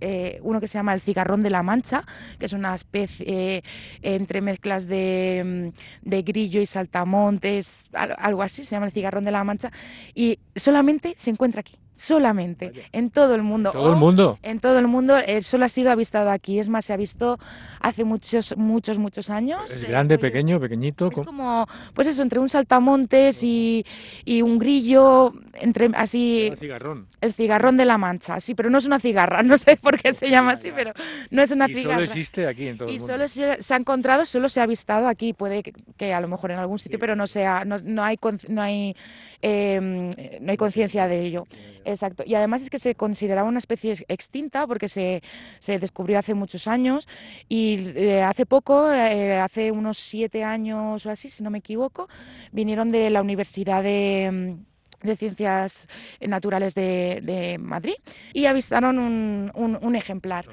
eh, 0.00 0.38
uno 0.42 0.60
que 0.60 0.66
se 0.66 0.78
llama 0.78 0.94
el 0.94 1.00
cigarrón 1.00 1.42
de 1.42 1.50
la 1.50 1.62
mancha, 1.62 2.04
que 2.38 2.46
es 2.46 2.52
una 2.52 2.74
especie 2.74 3.24
eh, 3.26 3.62
entre 4.02 4.40
mezclas 4.54 4.86
de, 4.86 5.42
mm, 5.44 6.08
de, 6.08 6.22
grillo 6.22 6.60
y 6.60 6.66
saltamontes, 6.66 7.90
algo 7.92 8.42
así, 8.42 8.64
se 8.64 8.76
llama 8.76 8.86
el 8.86 8.92
cigarrón 8.92 9.24
de 9.24 9.32
la 9.32 9.42
mancha, 9.42 9.70
y 10.14 10.38
solamente 10.54 11.14
se 11.16 11.30
encuentra 11.30 11.60
aquí 11.60 11.74
solamente 11.94 12.72
en 12.92 13.10
todo 13.10 13.34
el 13.34 13.42
mundo. 13.42 13.70
¿Todo 13.72 13.90
el 13.90 13.96
mundo? 13.96 14.38
En 14.42 14.60
todo 14.60 14.78
el 14.78 14.88
mundo, 14.88 15.16
el 15.16 15.44
sol 15.44 15.62
ha 15.62 15.68
sido 15.68 15.90
avistado 15.90 16.30
aquí. 16.30 16.58
Es 16.58 16.68
más, 16.68 16.84
se 16.84 16.92
ha 16.92 16.96
visto 16.96 17.38
hace 17.80 18.04
muchos, 18.04 18.56
muchos, 18.56 18.98
muchos 18.98 19.30
años. 19.30 19.70
¿Es 19.70 19.84
grande, 19.84 20.18
pequeño, 20.18 20.60
pequeñito? 20.60 21.08
Es 21.08 21.20
como, 21.20 21.66
pues 21.94 22.08
eso, 22.08 22.22
entre 22.22 22.40
un 22.40 22.48
saltamontes 22.48 23.42
y, 23.42 23.84
y 24.24 24.42
un 24.42 24.58
grillo, 24.58 25.32
entre 25.54 25.90
así... 25.94 26.48
El 26.50 26.58
cigarrón. 26.58 27.06
El 27.20 27.32
cigarrón 27.32 27.76
de 27.76 27.84
la 27.84 27.98
mancha, 27.98 28.40
sí, 28.40 28.54
pero 28.54 28.70
no 28.70 28.78
es 28.78 28.86
una 28.86 28.98
cigarra, 28.98 29.42
no 29.44 29.56
sé 29.58 29.76
por 29.76 30.00
qué 30.00 30.12
se 30.12 30.28
llama 30.28 30.52
así, 30.52 30.70
pero 30.74 30.92
no 31.30 31.42
es 31.42 31.50
una 31.50 31.68
cigarra. 31.68 31.80
Y 31.80 31.92
solo 31.92 32.04
existe 32.04 32.46
aquí 32.46 32.68
en 32.68 32.78
todo 32.78 32.88
el 32.88 32.98
mundo. 32.98 33.04
Y 33.04 33.06
solo 33.06 33.28
se, 33.28 33.74
ha 33.74 33.76
encontrado, 33.76 34.26
solo 34.26 34.48
se 34.48 34.60
ha 34.60 34.64
avistado 34.64 35.06
aquí, 35.06 35.32
puede 35.32 35.62
que, 35.62 36.12
a 36.12 36.20
lo 36.20 36.28
mejor 36.28 36.50
en 36.50 36.58
algún 36.58 36.78
sitio, 36.78 36.98
pero 36.98 37.14
no, 37.14 37.26
sea, 37.26 37.64
no, 37.64 37.76
no 37.84 38.02
hay, 38.02 38.18
no 38.48 38.62
hay, 38.62 38.96
em, 39.42 40.10
no 40.40 40.50
hay 40.50 40.56
conciencia 40.56 41.06
de 41.06 41.20
ello. 41.20 41.46
Exacto. 41.84 42.24
Y 42.26 42.34
además 42.34 42.62
es 42.62 42.70
que 42.70 42.78
se 42.78 42.94
consideraba 42.94 43.48
una 43.48 43.58
especie 43.58 43.94
extinta 44.08 44.66
porque 44.66 44.88
se, 44.88 45.22
se 45.58 45.78
descubrió 45.78 46.18
hace 46.18 46.34
muchos 46.34 46.66
años 46.66 47.08
y 47.48 47.92
eh, 47.96 48.22
hace 48.22 48.46
poco, 48.46 48.90
eh, 48.90 49.38
hace 49.38 49.70
unos 49.70 49.98
siete 49.98 50.44
años 50.44 51.04
o 51.06 51.10
así, 51.10 51.28
si 51.28 51.42
no 51.42 51.50
me 51.50 51.58
equivoco, 51.58 52.08
vinieron 52.52 52.90
de 52.90 53.10
la 53.10 53.20
Universidad 53.20 53.82
de 53.82 54.56
de 55.04 55.16
Ciencias 55.16 55.88
Naturales 56.20 56.74
de, 56.74 57.56
Madrid 57.60 57.94
y 58.32 58.46
avistaron 58.46 58.98
un, 58.98 59.94
ejemplar. 59.94 60.46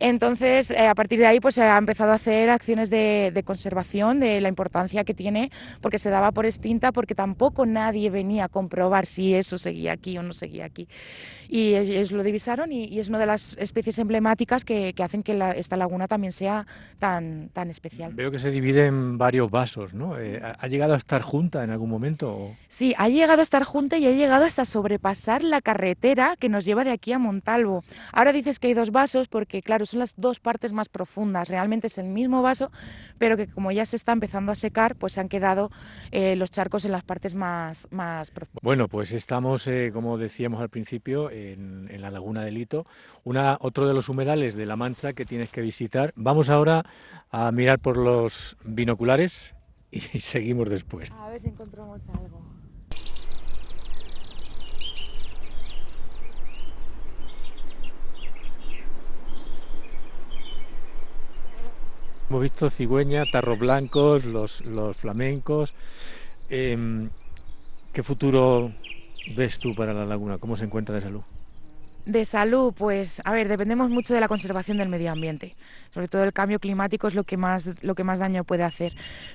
Entonces, 0.00 0.70
eh, 0.70 0.86
a 0.86 0.94
partir 0.94 1.20
de 1.20 1.26
ahí, 1.26 1.38
pues 1.38 1.54
se 1.54 1.62
ha 1.62 1.78
empezado 1.78 2.10
a 2.10 2.16
hacer 2.16 2.50
acciones 2.50 2.90
de, 2.90 3.42
conservación, 3.44 4.18
de 4.18 4.40
la 4.40 4.48
importancia 4.48 5.04
que 5.04 5.14
tiene, 5.14 5.50
porque 5.80 5.98
se 5.98 6.10
daba 6.10 6.32
por 6.32 6.46
extinta, 6.46 6.92
porque 6.92 7.14
tampoco 7.14 7.66
nadie 7.66 8.10
venía 8.10 8.44
a 8.46 8.48
comprobar 8.48 9.06
si 9.06 9.34
eso 9.34 9.58
seguía 9.58 9.92
aquí 9.92 10.18
o 10.18 10.22
no 10.22 10.32
seguía 10.32 10.64
aquí. 10.64 10.88
Y 11.48 11.74
ellos 11.74 12.12
lo 12.12 12.22
divisaron 12.22 12.72
y, 12.72 12.98
es 12.98 13.08
una 13.08 13.18
de 13.18 13.26
las 13.26 13.56
especies 13.58 13.98
emblemáticas 13.98 14.64
que, 14.64 14.94
hacen 15.00 15.22
que 15.22 15.38
esta 15.56 15.76
laguna 15.76 16.06
también 16.06 16.32
sea 16.32 16.66
tan, 16.98 17.48
tan 17.52 17.70
especial. 17.70 18.12
Veo 18.14 18.30
que 18.30 18.38
se 18.38 18.50
divide 18.50 18.86
en 18.86 19.18
varios 19.18 19.50
vasos, 19.50 19.94
¿no? 19.94 20.18
Eh, 20.18 20.40
¿Ha 20.42 20.66
llegado 20.68 20.94
a 20.94 20.96
estar 20.96 21.22
junta 21.22 21.64
en 21.64 21.70
algún 21.70 21.90
momento? 21.90 22.54
Sí, 22.68 22.94
ha 22.96 23.08
llegado 23.08 23.40
a 23.40 23.42
estar 23.42 23.64
junta 23.64 23.89
y 23.96 24.06
he 24.06 24.14
llegado 24.14 24.44
hasta 24.44 24.64
sobrepasar 24.64 25.42
la 25.42 25.60
carretera 25.60 26.36
que 26.38 26.48
nos 26.48 26.64
lleva 26.64 26.84
de 26.84 26.90
aquí 26.90 27.12
a 27.12 27.18
Montalvo. 27.18 27.82
Ahora 28.12 28.32
dices 28.32 28.58
que 28.58 28.68
hay 28.68 28.74
dos 28.74 28.90
vasos 28.90 29.28
porque, 29.28 29.62
claro, 29.62 29.86
son 29.86 30.00
las 30.00 30.16
dos 30.16 30.40
partes 30.40 30.72
más 30.72 30.88
profundas. 30.88 31.48
Realmente 31.48 31.88
es 31.88 31.98
el 31.98 32.06
mismo 32.06 32.42
vaso, 32.42 32.70
pero 33.18 33.36
que 33.36 33.46
como 33.46 33.72
ya 33.72 33.84
se 33.84 33.96
está 33.96 34.12
empezando 34.12 34.52
a 34.52 34.54
secar, 34.54 34.96
pues 34.96 35.14
se 35.14 35.20
han 35.20 35.28
quedado 35.28 35.70
eh, 36.10 36.36
los 36.36 36.50
charcos 36.50 36.84
en 36.84 36.92
las 36.92 37.04
partes 37.04 37.34
más, 37.34 37.88
más 37.90 38.30
profundas. 38.30 38.62
Bueno, 38.62 38.88
pues 38.88 39.12
estamos, 39.12 39.66
eh, 39.66 39.90
como 39.92 40.18
decíamos 40.18 40.60
al 40.60 40.68
principio, 40.68 41.30
en, 41.30 41.88
en, 41.90 42.00
la 42.00 42.10
Laguna 42.10 42.44
del 42.44 42.58
Hito, 42.58 42.86
una, 43.24 43.58
otro 43.60 43.86
de 43.86 43.94
los 43.94 44.08
humedales 44.08 44.54
de 44.54 44.66
La 44.66 44.76
Mancha 44.76 45.12
que 45.12 45.24
tienes 45.24 45.50
que 45.50 45.60
visitar. 45.60 46.12
Vamos 46.16 46.50
ahora 46.50 46.84
a 47.30 47.50
mirar 47.52 47.78
por 47.78 47.96
los 47.96 48.56
binoculares 48.64 49.54
y 49.90 50.00
seguimos 50.20 50.68
después. 50.68 51.10
A 51.12 51.28
ver 51.28 51.40
si 51.40 51.48
encontramos 51.48 52.08
algo. 52.08 52.59
Hemos 62.30 62.42
visto 62.42 62.70
cigüeñas, 62.70 63.28
tarros 63.28 63.58
blancos, 63.58 64.24
los, 64.24 64.64
los 64.64 64.96
flamencos. 64.96 65.74
Em, 66.48 67.10
¿Qué 67.92 68.04
futuro 68.04 68.70
ves 69.34 69.58
tú 69.58 69.74
para 69.74 69.92
la 69.92 70.06
laguna? 70.06 70.38
¿Cómo 70.38 70.54
se 70.54 70.64
encuentra 70.64 70.94
de 70.94 71.00
salud? 71.00 71.22
De 72.06 72.24
salud, 72.24 72.72
pues 72.76 73.20
a 73.24 73.32
ver, 73.32 73.48
dependemos 73.48 73.90
mucho 73.90 74.14
de 74.14 74.20
la 74.20 74.28
conservación 74.28 74.78
del 74.78 74.88
medio 74.88 75.12
ambiente. 75.12 75.54
Sobre 75.92 76.08
todo 76.08 76.24
el 76.24 76.32
cambio 76.32 76.58
climático 76.58 77.08
es 77.08 77.14
lo 77.14 77.24
que 77.24 77.36
más, 77.36 77.70
lo 77.82 77.94
que 77.94 78.04
más 78.04 78.20
daño 78.20 78.44
puede 78.44 78.62
hacer. 78.62 78.94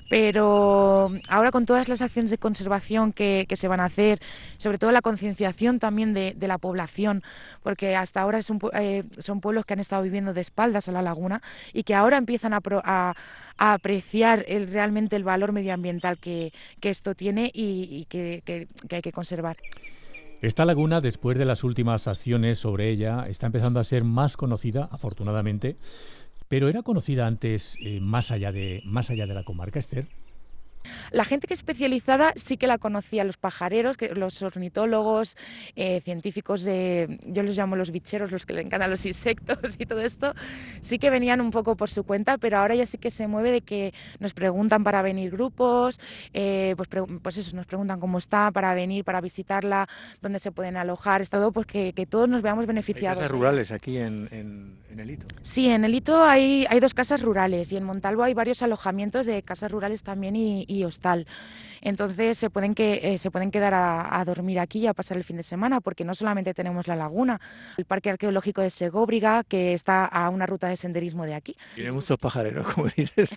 Pero 0.09 1.11
ahora 1.29 1.51
con 1.51 1.65
todas 1.65 1.87
las 1.89 2.01
acciones 2.01 2.31
de 2.31 2.37
conservación 2.37 3.13
que, 3.13 3.45
se 3.55 3.67
van 3.67 3.79
a 3.79 3.85
hacer, 3.85 4.19
sobre 4.57 4.77
todo 4.77 4.91
la 4.91 5.01
concienciación 5.01 5.79
también 5.79 6.13
de, 6.13 6.35
la 6.39 6.57
población, 6.57 7.23
porque 7.61 7.95
hasta 7.95 8.21
ahora 8.21 8.39
eh, 8.79 9.03
son 9.19 9.41
pueblos 9.41 9.65
que 9.65 9.73
han 9.73 9.79
estado 9.79 10.03
viviendo 10.03 10.33
de 10.33 10.41
espaldas 10.41 10.87
a 10.87 10.91
la 10.91 11.01
laguna 11.01 11.41
y 11.73 11.83
que 11.83 11.93
ahora 11.93 12.17
empiezan 12.17 12.53
a, 12.53 13.13
apreciar 13.57 14.45
realmente 14.47 15.15
el 15.15 15.23
valor 15.23 15.51
medioambiental 15.51 16.17
que, 16.17 16.51
esto 16.81 17.15
tiene 17.15 17.51
y, 17.53 18.05
que 18.09 18.67
hay 18.89 19.01
que 19.01 19.11
conservar. 19.11 19.57
Esta 20.45 20.63
laguna, 20.63 21.01
después 21.01 21.39
de 21.39 21.45
las 21.45 21.63
últimas 21.63 22.07
acciones 22.07 22.59
sobre 22.59 22.89
ella, 22.89 23.25
está 23.27 23.47
empezando 23.47 23.79
a 23.79 23.83
ser 23.83 24.03
más 24.03 24.37
conocida, 24.37 24.87
afortunadamente, 24.91 25.75
pero 26.47 26.69
era 26.69 26.83
conocida 26.83 27.25
antes 27.25 27.75
eh, 27.81 27.99
más, 27.99 28.29
allá 28.29 28.51
de, 28.51 28.83
más 28.85 29.09
allá 29.09 29.25
de 29.25 29.33
la 29.33 29.41
comarca, 29.41 29.79
Esther. 29.79 30.05
La 31.11 31.25
gente 31.25 31.47
que 31.47 31.53
es 31.53 31.59
especializada 31.59 32.33
sí 32.35 32.57
que 32.57 32.67
la 32.67 32.77
conocía, 32.77 33.23
los 33.23 33.37
pajareros, 33.37 33.97
los 34.15 34.41
ornitólogos, 34.41 35.35
eh, 35.75 35.99
científicos 36.01 36.63
de, 36.63 37.19
yo 37.25 37.43
los 37.43 37.57
llamo 37.57 37.75
los 37.75 37.91
bicheros, 37.91 38.31
los 38.31 38.45
que 38.45 38.53
le 38.53 38.61
encantan 38.61 38.89
los 38.89 39.05
insectos 39.05 39.75
y 39.79 39.85
todo 39.85 40.01
esto, 40.01 40.33
sí 40.79 40.99
que 40.99 41.09
venían 41.09 41.41
un 41.41 41.51
poco 41.51 41.75
por 41.75 41.89
su 41.89 42.03
cuenta, 42.03 42.37
pero 42.37 42.57
ahora 42.57 42.75
ya 42.75 42.85
sí 42.85 42.97
que 42.97 43.11
se 43.11 43.27
mueve 43.27 43.51
de 43.51 43.61
que 43.61 43.93
nos 44.19 44.33
preguntan 44.33 44.83
para 44.83 45.01
venir 45.01 45.31
grupos, 45.31 45.99
eh, 46.33 46.75
pues, 46.77 46.89
pues, 47.21 47.37
eso, 47.37 47.55
nos 47.55 47.65
preguntan 47.65 47.99
cómo 47.99 48.17
está 48.17 48.51
para 48.51 48.73
venir, 48.73 49.03
para 49.03 49.21
visitarla, 49.21 49.87
dónde 50.21 50.39
se 50.39 50.51
pueden 50.51 50.77
alojar, 50.77 51.21
es 51.21 51.29
todo 51.29 51.51
pues 51.51 51.65
que, 51.65 51.93
todos 52.09 52.29
nos 52.29 52.41
veamos 52.41 52.67
beneficiados. 52.67 53.17
Hay 53.17 53.23
casas 53.23 53.31
rurales 53.31 53.71
aquí 53.71 53.97
en, 53.97 54.27
en, 54.31 54.99
el 54.99 55.09
Hito. 55.09 55.25
Sí, 55.41 55.67
en 55.67 55.83
el 55.83 55.93
Hito 55.95 56.23
hay, 56.23 56.65
hay 56.69 56.79
dos 56.79 56.93
casas 56.93 57.21
rurales 57.21 57.71
y 57.71 57.77
en 57.77 57.83
Montalvo 57.83 58.23
hay 58.23 58.33
varios 58.33 58.61
alojamientos 58.61 59.25
de 59.25 59.41
casas 59.41 59.71
rurales 59.71 60.03
también 60.03 60.35
y 60.35 60.74
hostal. 60.83 61.25
Entonces 61.85 62.39
se 62.39 62.49
pueden, 62.49 62.73
que, 62.73 62.99
eh, 63.03 63.17
se 63.19 63.29
pueden 63.29 63.51
quedar 63.51 63.75
a, 63.75 64.25
dormir 64.25 64.59
aquí 64.59 64.79
y 64.79 64.87
a 64.87 64.95
pasar 64.95 65.17
el 65.17 65.23
fin 65.23 65.37
de 65.37 65.43
semana, 65.43 65.81
porque 65.81 66.03
no 66.03 66.15
solamente 66.15 66.55
tenemos 66.55 66.87
la 66.87 66.95
laguna, 66.95 67.39
el 67.77 67.85
Parque 67.85 68.09
Arqueológico 68.09 68.61
de 68.61 68.71
Segóbriga, 68.71 69.43
que 69.43 69.73
está 69.73 70.03
a 70.05 70.31
una 70.31 70.47
ruta 70.47 70.67
de 70.67 70.77
senderismo 70.77 71.25
de 71.25 71.35
aquí. 71.35 71.55
Tiene 71.75 71.91
muchos 71.91 72.17
pajareros, 72.17 72.73
como 72.73 72.87
dices. 72.87 73.35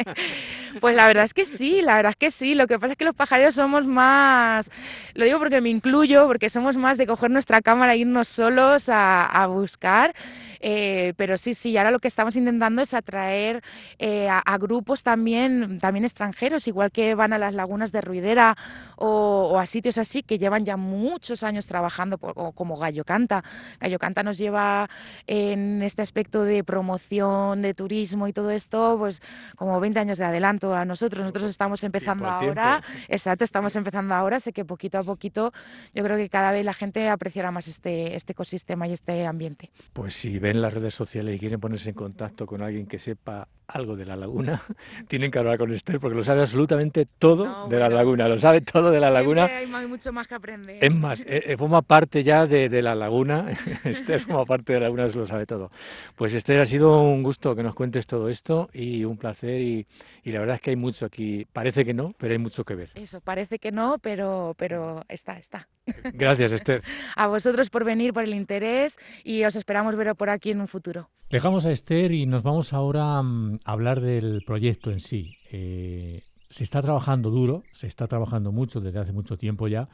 pues 0.80 0.96
la 0.96 1.06
verdad 1.06 1.24
es 1.24 1.34
que 1.34 1.44
sí, 1.44 1.82
la 1.82 1.96
verdad 1.96 2.10
es 2.12 2.16
que 2.16 2.30
sí. 2.30 2.54
Lo 2.54 2.66
que 2.66 2.78
pasa 2.78 2.92
es 2.92 2.96
que 2.96 3.04
los 3.04 3.14
pajareros 3.14 3.54
somos 3.54 3.84
más, 3.84 4.70
lo 5.12 5.26
digo 5.26 5.38
porque 5.38 5.60
me 5.60 5.68
incluyo, 5.68 6.26
porque 6.26 6.48
somos 6.48 6.78
más 6.78 6.96
de 6.96 7.06
coger 7.06 7.30
nuestra 7.30 7.60
cámara 7.60 7.92
e 7.92 7.98
irnos 7.98 8.30
solos 8.30 8.88
a, 8.88 9.46
buscar. 9.48 10.14
Eh, 10.60 11.12
pero 11.18 11.36
sí, 11.36 11.52
sí, 11.52 11.76
ahora 11.76 11.90
lo 11.90 11.98
que 11.98 12.08
estamos 12.08 12.36
intentando 12.36 12.80
es 12.80 12.94
atraer 12.94 13.62
eh, 13.98 14.28
a, 14.30 14.56
grupos 14.56 15.02
también, 15.02 15.78
también 15.78 16.06
extranjeros, 16.06 16.66
igual 16.66 16.90
que 16.90 17.14
van 17.14 17.34
a 17.34 17.38
las 17.38 17.52
lagunas 17.52 17.65
de 17.66 18.00
Ruidera 18.00 18.56
o, 18.96 19.58
a 19.58 19.66
sitios 19.66 19.98
así 19.98 20.22
que 20.22 20.38
llevan 20.38 20.64
ya 20.64 20.76
muchos 20.76 21.42
años 21.42 21.66
trabajando, 21.66 22.18
como 22.18 22.76
Gallo 22.76 23.04
Canta. 23.04 23.42
Gallo 23.80 23.98
Canta 23.98 24.22
nos 24.22 24.38
lleva 24.38 24.88
en 25.26 25.82
este 25.82 26.02
aspecto 26.02 26.44
de 26.44 26.64
promoción, 26.64 27.60
de 27.60 27.74
turismo 27.74 28.28
y 28.28 28.32
todo 28.32 28.50
esto, 28.50 28.96
pues 28.98 29.22
como 29.56 29.78
20 29.80 29.98
años 29.98 30.18
de 30.18 30.24
adelanto 30.24 30.74
a 30.74 30.84
nosotros. 30.84 31.22
Nosotros 31.22 31.50
estamos 31.50 31.84
empezando 31.84 32.26
ahora, 32.26 32.82
exacto, 33.08 33.44
estamos 33.44 33.74
empezando 33.76 34.14
ahora, 34.14 34.40
sé 34.40 34.52
que 34.52 34.64
poquito 34.64 34.98
a 34.98 35.04
poquito 35.04 35.52
yo 35.94 36.02
creo 36.02 36.16
que 36.16 36.28
cada 36.28 36.52
vez 36.52 36.64
la 36.64 36.72
gente 36.72 37.08
apreciará 37.08 37.50
más 37.50 37.68
este, 37.68 38.14
este 38.14 38.32
ecosistema 38.32 38.86
y 38.88 38.92
este 38.92 39.26
ambiente. 39.26 39.70
Pues 39.92 40.14
si 40.14 40.38
ven 40.38 40.62
las 40.62 40.72
redes 40.72 40.94
sociales 40.94 41.36
y 41.36 41.38
quieren 41.38 41.60
ponerse 41.60 41.90
en 41.90 41.96
contacto 41.96 42.46
con 42.46 42.62
alguien 42.62 42.86
que 42.86 42.98
sepa 42.98 43.48
algo 43.68 43.96
de 43.96 44.04
la 44.04 44.16
laguna, 44.16 44.62
tienen 45.08 45.30
que 45.30 45.38
hablar 45.38 45.58
con 45.58 45.72
Esther 45.72 46.00
porque 46.00 46.16
lo 46.16 46.24
sabe 46.24 46.40
absolutamente 46.42 47.06
todo 47.18 47.55
de 47.68 47.78
la 47.78 47.88
laguna, 47.88 48.28
lo 48.28 48.38
sabe 48.38 48.60
todo 48.60 48.90
de 48.90 49.00
la 49.00 49.10
laguna. 49.10 49.44
Hay 49.44 49.86
mucho 49.86 50.12
más 50.12 50.26
que 50.26 50.34
aprender. 50.34 50.82
Es 50.82 50.94
más, 50.94 51.22
eh, 51.22 51.42
eh, 51.46 51.56
forma 51.56 51.82
parte 51.82 52.22
ya 52.22 52.46
de, 52.46 52.68
de, 52.68 52.82
la 52.82 52.94
laguna, 52.94 53.46
Esther 53.84 54.20
forma 54.20 54.44
parte 54.44 54.72
de 54.72 54.80
la 54.80 54.86
laguna, 54.86 55.06
eso 55.06 55.20
lo 55.20 55.26
sabe 55.26 55.46
todo. 55.46 55.70
Pues 56.14 56.34
Esther, 56.34 56.60
ha 56.60 56.66
sido 56.66 57.00
un 57.02 57.22
gusto 57.22 57.54
que 57.54 57.62
nos 57.62 57.74
cuentes 57.74 58.06
todo 58.06 58.28
esto 58.28 58.68
y 58.72 59.04
un 59.04 59.16
placer 59.16 59.60
y, 59.60 59.86
y, 60.22 60.32
la 60.32 60.40
verdad 60.40 60.56
es 60.56 60.60
que 60.62 60.70
hay 60.70 60.76
mucho 60.76 61.06
aquí, 61.06 61.46
parece 61.52 61.84
que 61.84 61.94
no, 61.94 62.14
pero 62.18 62.32
hay 62.32 62.38
mucho 62.38 62.64
que 62.64 62.74
ver. 62.74 62.90
Eso, 62.94 63.20
parece 63.20 63.58
que 63.58 63.72
no, 63.72 63.98
pero, 63.98 64.54
pero 64.58 65.02
está, 65.08 65.38
está. 65.38 65.68
Gracias, 66.12 66.52
Esther. 66.52 66.82
A 67.14 67.26
vosotros 67.26 67.70
por 67.70 67.84
venir, 67.84 68.12
por 68.12 68.24
el 68.24 68.34
interés 68.34 68.98
y 69.24 69.44
os 69.44 69.56
esperamos 69.56 69.96
ver 69.96 70.14
por 70.14 70.30
aquí 70.30 70.50
en 70.50 70.60
un 70.60 70.68
futuro. 70.68 71.10
Dejamos 71.28 71.66
a 71.66 71.72
Esther 71.72 72.12
y 72.12 72.24
nos 72.26 72.44
vamos 72.44 72.72
ahora 72.72 73.20
mm, 73.20 73.58
a 73.64 73.72
hablar 73.72 74.00
del 74.00 74.42
proyecto 74.46 74.92
en 74.92 75.00
sí. 75.00 75.36
Eh, 75.50 76.22
se 76.48 76.64
está 76.64 76.82
trabajando 76.82 77.30
duro, 77.30 77.64
se 77.72 77.86
está 77.86 78.06
trabajando 78.06 78.52
mucho 78.52 78.80
desde 78.80 78.98
hace 78.98 79.12
mucho 79.12 79.36
tiempo 79.36 79.68
ya 79.68 79.86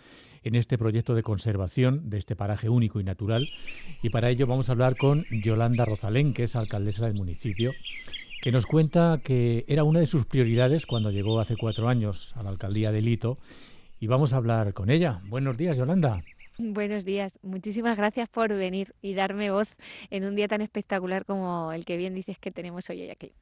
en 0.44 0.54
este 0.54 0.78
proyecto 0.78 1.14
de 1.14 1.22
conservación 1.22 2.10
de 2.10 2.18
este 2.18 2.36
paraje 2.36 2.68
único 2.68 3.00
y 3.00 3.04
natural. 3.04 3.48
Y 4.02 4.10
para 4.10 4.30
ello 4.30 4.46
vamos 4.46 4.68
a 4.68 4.72
hablar 4.72 4.96
con 4.96 5.24
Yolanda 5.30 5.84
Rozalén, 5.84 6.34
que 6.34 6.44
es 6.44 6.56
alcaldesa 6.56 7.06
del 7.06 7.14
municipio, 7.14 7.72
que 8.42 8.52
nos 8.52 8.66
cuenta 8.66 9.20
que 9.22 9.64
era 9.68 9.84
una 9.84 10.00
de 10.00 10.06
sus 10.06 10.26
prioridades 10.26 10.86
cuando 10.86 11.10
llegó 11.10 11.40
hace 11.40 11.56
cuatro 11.56 11.88
años 11.88 12.34
a 12.36 12.42
la 12.42 12.50
alcaldía 12.50 12.92
de 12.92 13.02
Lito. 13.02 13.38
Y 14.00 14.08
vamos 14.08 14.32
a 14.32 14.38
hablar 14.38 14.74
con 14.74 14.90
ella. 14.90 15.20
Buenos 15.28 15.56
días, 15.56 15.76
Yolanda. 15.76 16.22
Buenos 16.58 17.06
días, 17.06 17.38
muchísimas 17.42 17.96
gracias 17.96 18.28
por 18.28 18.50
venir 18.50 18.94
y 19.00 19.14
darme 19.14 19.50
voz 19.50 19.68
en 20.10 20.24
un 20.24 20.36
día 20.36 20.48
tan 20.48 20.60
espectacular 20.60 21.24
como 21.24 21.72
el 21.72 21.86
que 21.86 21.96
bien 21.96 22.14
dices 22.14 22.38
que 22.38 22.50
tenemos 22.50 22.90
hoy 22.90 23.08
aquí. 23.08 23.32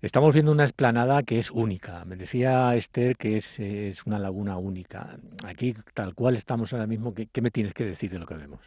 Estamos 0.00 0.32
viendo 0.32 0.52
una 0.52 0.62
esplanada 0.62 1.24
que 1.24 1.40
es 1.40 1.50
única. 1.50 2.04
Me 2.04 2.14
decía 2.14 2.76
Esther 2.76 3.16
que 3.16 3.36
es, 3.36 4.06
una 4.06 4.20
laguna 4.20 4.56
única. 4.56 5.18
Aquí, 5.44 5.74
tal 5.92 6.14
cual 6.14 6.36
estamos 6.36 6.72
ahora 6.72 6.86
mismo, 6.86 7.14
¿qué 7.14 7.42
me 7.42 7.50
tienes 7.50 7.74
que 7.74 7.84
decir 7.84 8.08
de 8.12 8.20
lo 8.20 8.26
que 8.26 8.34
vemos? 8.34 8.60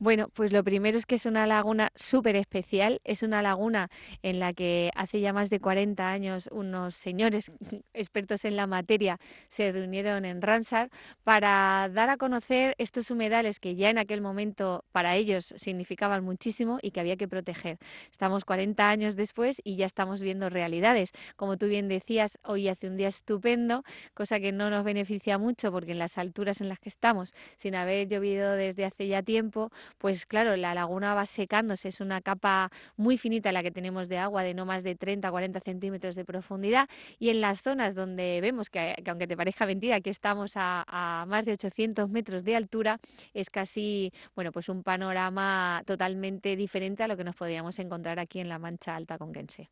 Bueno, 0.00 0.28
pues 0.32 0.52
lo 0.52 0.62
primero 0.62 0.96
es 0.96 1.06
que 1.06 1.16
es 1.16 1.26
una 1.26 1.44
laguna 1.48 1.90
súper 1.96 2.36
especial. 2.36 3.00
Es 3.02 3.24
una 3.24 3.42
laguna 3.42 3.88
en 4.22 4.38
la 4.38 4.52
que 4.52 4.92
hace 4.94 5.20
ya 5.20 5.32
más 5.32 5.50
de 5.50 5.58
40 5.58 6.08
años 6.08 6.48
unos 6.52 6.94
señores 6.94 7.50
expertos 7.94 8.44
en 8.44 8.54
la 8.54 8.68
materia 8.68 9.18
se 9.48 9.72
reunieron 9.72 10.24
en 10.24 10.40
Ramsar 10.40 10.90
para 11.24 11.90
dar 11.92 12.10
a 12.10 12.16
conocer 12.16 12.76
estos 12.78 13.10
humedales 13.10 13.58
que 13.58 13.74
ya 13.74 13.90
en 13.90 13.98
aquel 13.98 14.20
momento 14.20 14.84
para 14.92 15.16
ellos 15.16 15.52
significaban 15.56 16.22
muchísimo 16.22 16.78
y 16.80 16.92
que 16.92 17.00
había 17.00 17.16
que 17.16 17.26
proteger. 17.26 17.78
Estamos 18.12 18.44
40 18.44 18.88
años 18.88 19.16
después 19.16 19.60
y 19.64 19.74
ya 19.74 19.86
estamos 19.86 20.20
viendo 20.20 20.48
realidades. 20.48 21.10
Como 21.34 21.56
tú 21.56 21.66
bien 21.66 21.88
decías, 21.88 22.38
hoy 22.44 22.68
hace 22.68 22.86
un 22.86 22.96
día 22.96 23.08
estupendo, 23.08 23.82
cosa 24.14 24.38
que 24.38 24.52
no 24.52 24.70
nos 24.70 24.84
beneficia 24.84 25.38
mucho 25.38 25.72
porque 25.72 25.90
en 25.90 25.98
las 25.98 26.18
alturas 26.18 26.60
en 26.60 26.68
las 26.68 26.78
que 26.78 26.88
estamos, 26.88 27.34
sin 27.56 27.74
haber 27.74 28.06
llovido 28.06 28.52
desde 28.52 28.84
hace 28.84 29.08
ya 29.08 29.24
tiempo, 29.24 29.72
pues 29.98 30.26
claro, 30.26 30.56
la 30.56 30.74
laguna 30.74 31.14
va 31.14 31.26
secándose, 31.26 31.88
es 31.88 32.00
una 32.00 32.20
capa 32.20 32.70
muy 32.96 33.16
finita 33.16 33.52
la 33.52 33.62
que 33.62 33.70
tenemos 33.70 34.08
de 34.08 34.18
agua, 34.18 34.42
de 34.42 34.54
no 34.54 34.66
más 34.66 34.82
de 34.82 34.94
30 34.94 35.30
40 35.30 35.60
centímetros 35.60 36.16
de 36.16 36.24
profundidad, 36.24 36.88
y 37.18 37.30
en 37.30 37.40
las 37.40 37.62
zonas 37.62 37.94
donde 37.94 38.40
vemos 38.42 38.70
que, 38.70 38.94
aunque 39.06 39.26
te 39.26 39.36
parezca 39.36 39.66
mentira, 39.66 40.00
que 40.00 40.10
estamos 40.10 40.52
a, 40.56 41.24
más 41.28 41.46
de 41.46 41.52
800 41.52 42.08
metros 42.08 42.44
de 42.44 42.56
altura, 42.56 42.98
es 43.34 43.50
casi, 43.50 44.12
bueno, 44.34 44.52
pues 44.52 44.68
un 44.68 44.82
panorama 44.82 45.82
totalmente 45.86 46.56
diferente 46.56 47.02
a 47.02 47.08
lo 47.08 47.16
que 47.16 47.24
nos 47.24 47.36
podríamos 47.36 47.78
encontrar 47.78 48.18
aquí 48.18 48.40
en 48.40 48.48
la 48.48 48.58
Mancha 48.58 48.96
Alta 48.96 49.18
Conquense. 49.18 49.68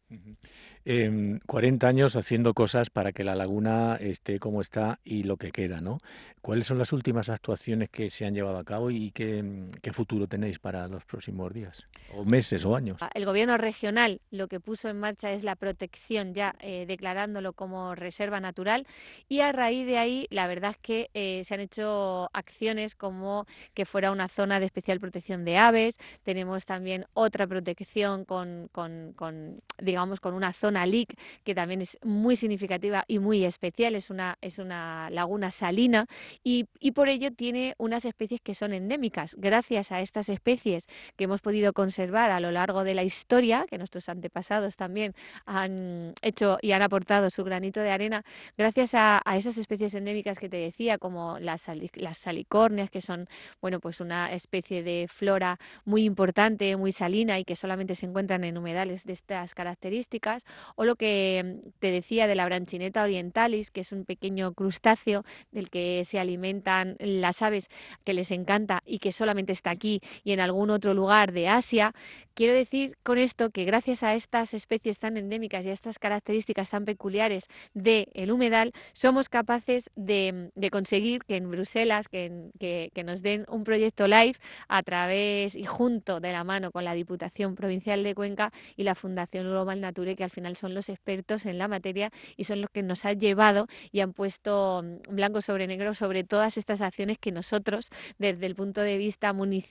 40 0.84 0.86
em, 0.86 1.88
años 1.88 2.16
haciendo 2.16 2.54
cosas 2.54 2.90
para 2.90 3.12
que 3.12 3.24
la 3.24 3.34
laguna 3.34 3.96
esté 3.96 4.38
como 4.38 4.60
está 4.60 5.00
y 5.04 5.24
lo 5.24 5.36
que 5.36 5.50
queda, 5.50 5.80
¿no? 5.80 5.98
¿Cuáles 6.40 6.66
son 6.66 6.78
las 6.78 6.92
últimas 6.92 7.28
actuaciones 7.28 7.90
que 7.90 8.10
se 8.10 8.24
han 8.24 8.34
llevado 8.34 8.58
a 8.58 8.64
cabo 8.64 8.90
y 8.90 9.10
qué, 9.10 9.44
qué 9.82 9.92
futuro 9.92 10.05
tenéis 10.28 10.58
para 10.58 10.88
los 10.88 11.04
próximos 11.04 11.52
días, 11.52 11.84
o 12.14 12.24
meses 12.24 12.64
o 12.64 12.74
años? 12.74 12.98
El 13.14 13.24
gobierno 13.24 13.58
regional 13.58 14.20
lo 14.30 14.48
que 14.48 14.60
puso 14.60 14.88
en 14.88 14.98
marcha 14.98 15.32
es 15.32 15.44
la 15.44 15.56
protección 15.56 16.34
ya 16.34 16.54
eh, 16.60 16.84
declarándolo 16.86 17.52
como 17.52 17.94
reserva 17.94 18.40
natural 18.40 18.86
y 19.28 19.40
a 19.40 19.52
raíz 19.52 19.86
de 19.86 19.98
ahí 19.98 20.26
la 20.30 20.46
verdad 20.46 20.70
es 20.72 20.78
que 20.78 21.10
eh, 21.14 21.42
se 21.44 21.54
han 21.54 21.60
hecho 21.60 22.30
acciones 22.32 22.94
como 22.94 23.46
que 23.74 23.84
fuera 23.84 24.10
una 24.10 24.28
zona 24.28 24.60
de 24.60 24.66
especial 24.66 25.00
protección 25.00 25.44
de 25.44 25.58
aves, 25.58 25.98
tenemos 26.22 26.64
también 26.64 27.06
otra 27.14 27.46
protección 27.46 28.24
con, 28.24 28.68
con, 28.72 29.62
digamos, 29.82 30.20
con 30.20 30.34
una 30.34 30.52
zona 30.52 30.86
LIC 30.86 31.18
que 31.44 31.54
también 31.54 31.80
es 31.80 31.98
muy 32.02 32.36
significativa 32.36 33.04
y 33.08 33.18
muy 33.18 33.44
especial, 33.44 33.94
es 33.94 34.10
una, 34.10 34.38
es 34.40 34.58
una 34.58 35.10
laguna 35.10 35.50
salina 35.50 36.06
y, 36.42 36.66
por 36.94 37.08
ello 37.08 37.30
tiene 37.30 37.74
unas 37.78 38.04
especies 38.06 38.40
que 38.40 38.54
son 38.54 38.72
endémicas. 38.72 39.34
Gracias 39.38 39.92
a 39.92 39.95
a 39.96 40.00
estas 40.00 40.28
especies 40.28 40.86
que 41.16 41.24
hemos 41.24 41.40
podido 41.40 41.72
conservar 41.72 42.30
a 42.30 42.40
lo 42.40 42.50
largo 42.50 42.84
de 42.84 42.94
la 42.94 43.02
historia, 43.02 43.66
que 43.68 43.78
nuestros 43.78 44.08
antepasados 44.08 44.76
también 44.76 45.14
han 45.44 46.14
hecho 46.22 46.58
y 46.62 46.72
han 46.72 46.82
aportado 46.82 47.30
su 47.30 47.44
granito 47.44 47.80
de 47.80 47.90
arena, 47.90 48.24
gracias 48.56 48.94
a, 48.94 49.22
esas 49.36 49.58
especies 49.58 49.94
endémicas 49.94 50.38
que 50.38 50.48
te 50.48 50.56
decía, 50.56 50.98
como 50.98 51.38
las, 51.38 51.66
las 51.94 52.18
salicornias, 52.18 52.90
que 52.90 53.00
son 53.00 53.28
bueno, 53.60 53.80
pues 53.80 54.00
una 54.00 54.32
especie 54.32 54.82
de 54.82 55.06
flora 55.08 55.58
muy 55.84 56.04
importante, 56.04 56.76
muy 56.76 56.92
salina 56.92 57.38
y 57.38 57.44
que 57.44 57.56
solamente 57.56 57.94
se 57.94 58.06
encuentran 58.06 58.44
en 58.44 58.56
humedales 58.58 59.04
de 59.04 59.12
estas 59.12 59.54
características, 59.54 60.44
o 60.74 60.84
lo 60.84 60.96
que 60.96 61.60
te 61.78 61.90
decía 61.90 62.26
de 62.26 62.34
la 62.34 62.44
branchineta 62.44 63.02
orientalis, 63.02 63.70
que 63.70 63.80
es 63.80 63.92
un 63.92 64.04
pequeño 64.04 64.52
crustáceo 64.52 65.24
del 65.52 65.70
que 65.70 66.02
se 66.04 66.18
alimentan 66.18 66.96
las 66.98 67.42
aves 67.42 67.68
que 68.04 68.12
les 68.12 68.30
encanta 68.30 68.82
y 68.84 68.98
que 68.98 69.12
solamente 69.12 69.52
está 69.52 69.70
aquí 69.70 69.85
y 69.86 70.32
en 70.32 70.40
algún 70.40 70.70
otro 70.70 70.94
lugar 70.94 71.32
de 71.32 71.48
Asia. 71.48 71.94
Quiero 72.36 72.52
decir 72.52 72.98
con 73.02 73.16
esto 73.16 73.48
que 73.48 73.64
gracias 73.64 74.02
a 74.02 74.14
estas 74.14 74.52
especies 74.52 74.98
tan 74.98 75.16
endémicas 75.16 75.64
y 75.64 75.70
a 75.70 75.72
estas 75.72 75.98
características 75.98 76.68
tan 76.68 76.84
peculiares 76.84 77.46
del 77.72 78.30
humedal, 78.30 78.72
somos 78.92 79.30
capaces 79.30 79.90
de, 79.96 80.50
conseguir 80.70 81.24
que 81.24 81.36
en 81.36 81.50
Bruselas, 81.50 82.08
que, 82.08 82.50
que, 82.58 83.04
nos 83.04 83.22
den 83.22 83.46
un 83.48 83.64
proyecto 83.64 84.06
live 84.06 84.34
a 84.68 84.82
través 84.82 85.56
y 85.56 85.64
junto 85.64 86.20
de 86.20 86.32
la 86.32 86.44
mano 86.44 86.72
con 86.72 86.84
la 86.84 86.92
Diputación 86.92 87.54
Provincial 87.54 88.02
de 88.02 88.14
Cuenca 88.14 88.52
y 88.76 88.82
la 88.82 88.94
Fundación 88.94 89.44
Global 89.44 89.80
Nature, 89.80 90.14
que 90.14 90.24
al 90.24 90.30
final 90.30 90.56
son 90.56 90.74
los 90.74 90.90
expertos 90.90 91.46
en 91.46 91.56
la 91.56 91.68
materia 91.68 92.10
y 92.36 92.44
son 92.44 92.60
los 92.60 92.68
que 92.68 92.82
nos 92.82 93.06
han 93.06 93.18
llevado 93.18 93.66
y 93.92 94.00
han 94.00 94.12
puesto 94.12 94.82
mm, 94.82 95.14
blanco 95.14 95.40
sobre 95.40 95.66
negro 95.66 95.94
sobre 95.94 96.22
todas 96.22 96.58
estas 96.58 96.82
acciones 96.82 97.18
que 97.18 97.32
nosotros, 97.32 97.88
desde 98.18 98.44
el 98.44 98.54
punto 98.54 98.82
de 98.82 98.98
vista 98.98 99.32
municipal, 99.32 99.65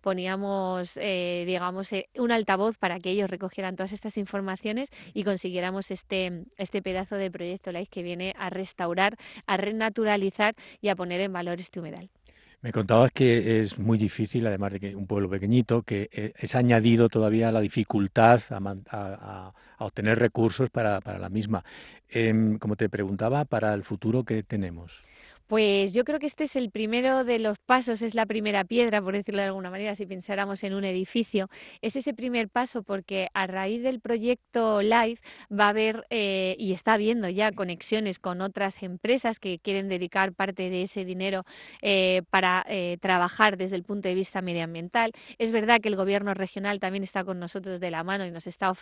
poníamos, 0.00 0.98
eh, 1.00 1.44
digamos, 1.46 1.92
eh, 1.92 2.08
un 2.16 2.32
altavoz 2.32 2.78
para 2.78 2.98
que 2.98 3.10
ellos 3.10 3.30
recogieran 3.30 3.76
todas 3.76 3.92
estas 3.92 4.16
informaciones 4.16 4.90
y 5.14 5.24
consiguiéramos 5.24 5.90
este, 5.90 6.44
este 6.56 6.82
pedazo 6.82 7.16
de 7.16 7.30
proyecto 7.30 7.72
LIFE 7.72 7.90
que 7.90 8.02
viene 8.02 8.34
a 8.38 8.50
restaurar, 8.50 9.16
a 9.46 9.56
renaturalizar 9.56 10.54
y 10.80 10.88
a 10.88 10.96
poner 10.96 11.20
en 11.20 11.32
valor 11.32 11.60
este 11.60 11.80
humedal. 11.80 12.08
Me 12.62 12.72
contabas 12.72 13.12
que 13.12 13.60
es 13.60 13.78
muy 13.78 13.98
difícil, 13.98 14.46
además 14.46 14.72
de 14.72 14.80
que 14.80 14.96
un 14.96 15.06
pueblo 15.06 15.28
pequeñito, 15.28 15.82
que 15.82 16.08
eh, 16.10 16.32
es 16.36 16.54
añadido 16.54 17.08
todavía 17.08 17.52
la 17.52 17.60
dificultad 17.60 18.40
a, 18.50 19.52
obtener 19.78 20.18
recursos 20.18 20.70
para, 20.70 21.00
la 21.18 21.28
misma. 21.28 21.64
Em, 22.08 22.58
como 22.58 22.76
te 22.76 22.88
preguntaba, 22.88 23.44
para 23.44 23.74
el 23.74 23.84
futuro, 23.84 24.24
¿qué 24.24 24.42
tenemos? 24.42 24.90
Pues 25.46 25.94
yo 25.94 26.02
creo 26.02 26.18
que 26.18 26.26
este 26.26 26.42
es 26.44 26.56
el 26.56 26.72
primero 26.72 27.22
de 27.22 27.38
los 27.38 27.56
pasos, 27.58 28.02
es 28.02 28.16
la 28.16 28.26
primera 28.26 28.64
piedra, 28.64 29.00
por 29.00 29.14
decirlo 29.14 29.42
de 29.42 29.46
alguna 29.46 29.70
manera, 29.70 29.94
si 29.94 30.04
pensáramos 30.04 30.64
en 30.64 30.74
un 30.74 30.82
edificio. 30.84 31.48
Es 31.82 31.94
ese 31.94 32.14
primer 32.14 32.48
paso 32.48 32.82
porque 32.82 33.28
a 33.32 33.46
raíz 33.46 33.80
del 33.84 34.00
proyecto 34.00 34.82
LIFE 34.82 35.22
va 35.56 35.66
a 35.66 35.68
haber 35.68 36.04
eh, 36.10 36.56
y 36.58 36.72
está 36.72 36.94
habiendo 36.94 37.28
ya 37.28 37.52
conexiones 37.52 38.18
con 38.18 38.40
otras 38.40 38.82
empresas 38.82 39.38
que 39.38 39.60
quieren 39.60 39.88
dedicar 39.88 40.32
parte 40.32 40.68
de 40.68 40.82
ese 40.82 41.04
dinero 41.04 41.44
eh, 41.80 42.22
para 42.30 42.64
eh, 42.68 42.98
trabajar 43.00 43.56
desde 43.56 43.76
el 43.76 43.84
punto 43.84 44.08
de 44.08 44.16
vista 44.16 44.42
medioambiental. 44.42 45.12
Es 45.38 45.52
verdad 45.52 45.80
que 45.80 45.88
el 45.88 45.96
gobierno 45.96 46.34
regional 46.34 46.80
también 46.80 47.04
está 47.04 47.22
con 47.22 47.38
nosotros 47.38 47.78
de 47.78 47.92
la 47.92 48.02
mano 48.02 48.26
y 48.26 48.32
nos 48.32 48.48
está 48.48 48.72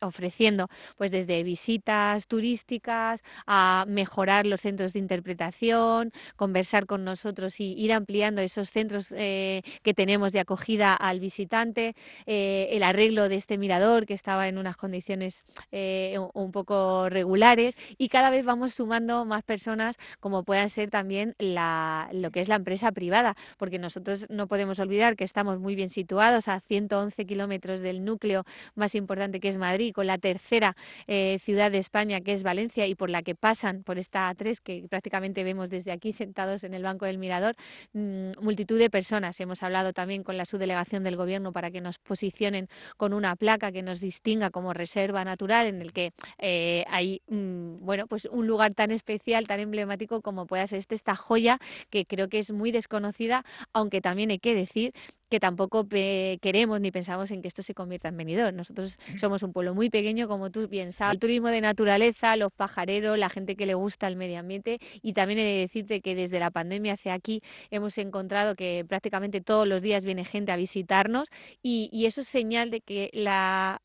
ofreciendo 0.00 0.68
pues 0.96 1.10
desde 1.10 1.42
visitas 1.42 2.28
turísticas 2.28 3.22
a 3.48 3.84
mejorar 3.88 4.46
los 4.46 4.60
centros 4.60 4.92
de 4.92 5.00
interpretación 5.00 6.03
conversar 6.36 6.86
con 6.86 7.04
nosotros 7.04 7.60
y 7.60 7.72
ir 7.72 7.92
ampliando 7.92 8.42
esos 8.42 8.70
centros 8.70 9.14
eh, 9.16 9.62
que 9.82 9.94
tenemos 9.94 10.32
de 10.32 10.40
acogida 10.40 10.94
al 10.94 11.20
visitante, 11.20 11.94
eh, 12.26 12.68
el 12.70 12.82
arreglo 12.82 13.28
de 13.28 13.36
este 13.36 13.58
mirador 13.58 14.06
que 14.06 14.14
estaba 14.14 14.48
en 14.48 14.58
unas 14.58 14.76
condiciones 14.76 15.44
eh, 15.72 16.18
un 16.32 16.52
poco 16.52 17.08
regulares 17.08 17.74
y 17.98 18.08
cada 18.08 18.30
vez 18.30 18.44
vamos 18.44 18.74
sumando 18.74 19.24
más 19.24 19.42
personas 19.42 19.96
como 20.20 20.44
puedan 20.44 20.70
ser 20.70 20.90
también 20.90 21.34
lo 21.38 22.30
que 22.30 22.40
es 22.40 22.48
la 22.48 22.56
empresa 22.56 22.92
privada, 22.92 23.36
porque 23.58 23.78
nosotros 23.78 24.26
no 24.28 24.46
podemos 24.46 24.78
olvidar 24.78 25.16
que 25.16 25.24
estamos 25.24 25.58
muy 25.58 25.74
bien 25.74 25.90
situados 25.90 26.48
a 26.48 26.60
111 26.60 27.24
kilómetros 27.26 27.80
del 27.80 28.04
núcleo 28.04 28.44
más 28.74 28.94
importante 28.94 29.40
que 29.40 29.48
es 29.48 29.58
Madrid, 29.58 29.92
con 29.92 30.06
la 30.06 30.18
tercera 30.18 30.76
ciudad 31.06 31.70
de 31.70 31.78
España 31.78 32.20
que 32.20 32.32
es 32.32 32.42
Valencia 32.42 32.86
y 32.86 32.94
por 32.94 33.10
la 33.10 33.22
que 33.22 33.34
pasan 33.34 33.82
por 33.82 33.98
esta 33.98 34.32
A3 34.32 34.58
que 34.62 34.86
prácticamente 34.88 35.44
vemos 35.44 35.70
desde 35.70 35.92
aquí 35.94 36.12
sentados 36.12 36.64
en 36.64 36.74
el 36.74 36.82
banco 36.82 37.06
del 37.06 37.18
Mirador, 37.18 37.54
mm, 37.92 38.32
multitud 38.40 38.78
de 38.78 38.90
personas. 38.90 39.40
Hemos 39.40 39.62
hablado 39.62 39.92
también 39.92 40.22
con 40.22 40.36
la 40.36 40.44
subdelegación 40.44 41.04
del 41.04 41.16
Gobierno 41.16 41.52
para 41.52 41.70
que 41.70 41.80
nos 41.80 41.98
posicionen 41.98 42.68
con 42.96 43.12
una 43.12 43.36
placa 43.36 43.72
que 43.72 43.82
nos 43.82 44.00
distinga 44.00 44.50
como 44.50 44.72
reserva 44.72 45.24
natural, 45.24 45.66
en 45.66 45.80
el 45.80 45.92
que 45.92 46.12
eh, 46.38 46.84
hay 46.88 47.22
mm, 47.28 47.84
bueno, 47.84 48.06
pues 48.06 48.26
un 48.30 48.46
lugar 48.46 48.74
tan 48.74 48.90
especial, 48.90 49.46
tan 49.46 49.60
emblemático 49.60 50.20
como 50.20 50.46
pueda 50.46 50.66
ser 50.66 50.78
este, 50.78 50.94
esta 50.94 51.16
joya 51.16 51.58
que 51.90 52.04
creo 52.06 52.28
que 52.28 52.38
es 52.38 52.52
muy 52.52 52.70
desconocida, 52.72 53.44
aunque 53.72 54.00
también 54.00 54.30
hay 54.30 54.38
que 54.38 54.54
decir 54.54 54.92
que 55.28 55.40
tampoco 55.40 55.86
queremos 55.88 56.80
ni 56.80 56.90
pensamos 56.90 57.30
en 57.30 57.42
que 57.42 57.48
esto 57.48 57.62
se 57.62 57.74
convierta 57.74 58.08
en 58.08 58.16
venidor. 58.16 58.52
Nosotros 58.54 58.98
somos 59.16 59.42
un 59.42 59.52
pueblo 59.52 59.74
muy 59.74 59.90
pequeño, 59.90 60.28
como 60.28 60.50
tú 60.50 60.68
bien 60.68 60.92
sabes. 60.92 61.14
El 61.14 61.20
turismo 61.20 61.48
de 61.48 61.60
naturaleza, 61.60 62.36
los 62.36 62.52
pajareros, 62.52 63.18
la 63.18 63.28
gente 63.28 63.56
que 63.56 63.66
le 63.66 63.74
gusta 63.74 64.06
el 64.06 64.16
medio 64.16 64.38
ambiente 64.38 64.78
y 65.02 65.12
también 65.12 65.40
he 65.40 65.44
de 65.44 65.58
decirte 65.60 66.00
que 66.00 66.14
desde 66.14 66.38
la 66.38 66.50
pandemia 66.50 66.94
hacia 66.94 67.14
aquí 67.14 67.42
hemos 67.70 67.98
encontrado 67.98 68.54
que 68.54 68.84
prácticamente 68.88 69.40
todos 69.40 69.66
los 69.66 69.82
días 69.82 70.04
viene 70.04 70.24
gente 70.24 70.52
a 70.52 70.56
visitarnos 70.56 71.28
y, 71.62 72.04
eso 72.04 72.20
es 72.20 72.28
señal 72.28 72.70
de 72.70 72.82
que 72.82 73.08
la, 73.14 73.80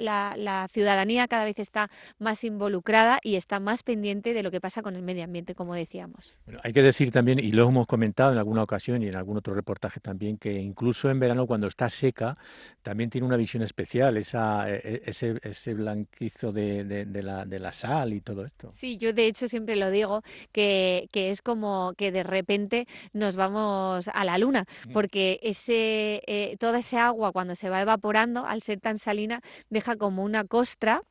ciudadanía 0.74 1.28
cada 1.30 1.46
vez 1.46 1.58
está 1.58 1.90
más 2.18 2.44
involucrada 2.44 3.20
y 3.24 3.36
está 3.36 3.62
más 3.62 3.82
pendiente 3.82 4.34
de 4.34 4.44
lo 4.44 4.52
que 4.52 4.60
pasa 4.60 4.82
con 4.82 4.98
el 4.98 5.04
medio 5.04 5.24
ambiente, 5.24 5.56
como 5.56 5.74
decíamos. 5.74 6.36
hay 6.64 6.74
que 6.74 6.82
decir 6.82 7.12
también, 7.12 7.40
y 7.40 7.54
lo 7.54 7.68
hemos 7.70 7.88
comentado 7.88 8.34
en 8.34 8.38
alguna 8.38 8.62
ocasión 8.62 9.02
y 9.04 9.08
en 9.08 9.16
algún 9.16 9.38
otro 9.38 9.54
reportaje 9.54 10.02
también, 10.02 10.38
que 10.38 10.54
incluso 10.54 11.10
en 11.10 11.20
verano 11.30 11.46
cuando 11.46 11.68
está 11.68 11.90
seca, 11.90 12.38
también 12.82 13.10
tiene 13.10 13.28
una 13.28 13.38
visión 13.38 13.62
especial, 13.62 14.18
esa, 14.18 14.70
e, 14.70 14.82
e, 14.84 15.02
ese, 15.06 15.40
ese 15.44 15.74
blanquizo 15.76 16.52
de, 16.52 16.84
de, 16.84 17.24
la, 17.24 17.46
de, 17.46 17.60
la, 17.60 17.72
sal 17.72 18.14
y 18.14 18.22
todo 18.22 18.46
esto. 18.46 18.72
Sí, 18.72 18.98
yo 18.98 19.14
de 19.14 19.28
hecho 19.28 19.48
siempre 19.48 19.76
lo 19.76 19.92
digo, 19.92 20.24
que, 20.52 21.08
que 21.12 21.30
es 21.30 21.42
como 21.42 21.94
que 21.98 22.12
de 22.12 22.24
repente 22.24 22.88
nos 23.14 23.36
vamos 23.36 24.08
a 24.08 24.26
la 24.26 24.38
luna, 24.40 24.66
mm. 24.88 24.92
porque 24.92 25.40
ese, 25.44 26.24
eh, 26.26 26.56
toda 26.60 26.80
esa 26.80 27.06
agua 27.06 27.32
cuando 27.32 27.56
se 27.56 27.70
va 27.70 27.82
evaporando, 27.82 28.46
al 28.46 28.62
ser 28.64 28.80
tan 28.80 28.98
salina, 28.98 29.42
deja 29.70 29.96
como 29.96 30.24
una 30.24 30.46
costra 30.46 31.04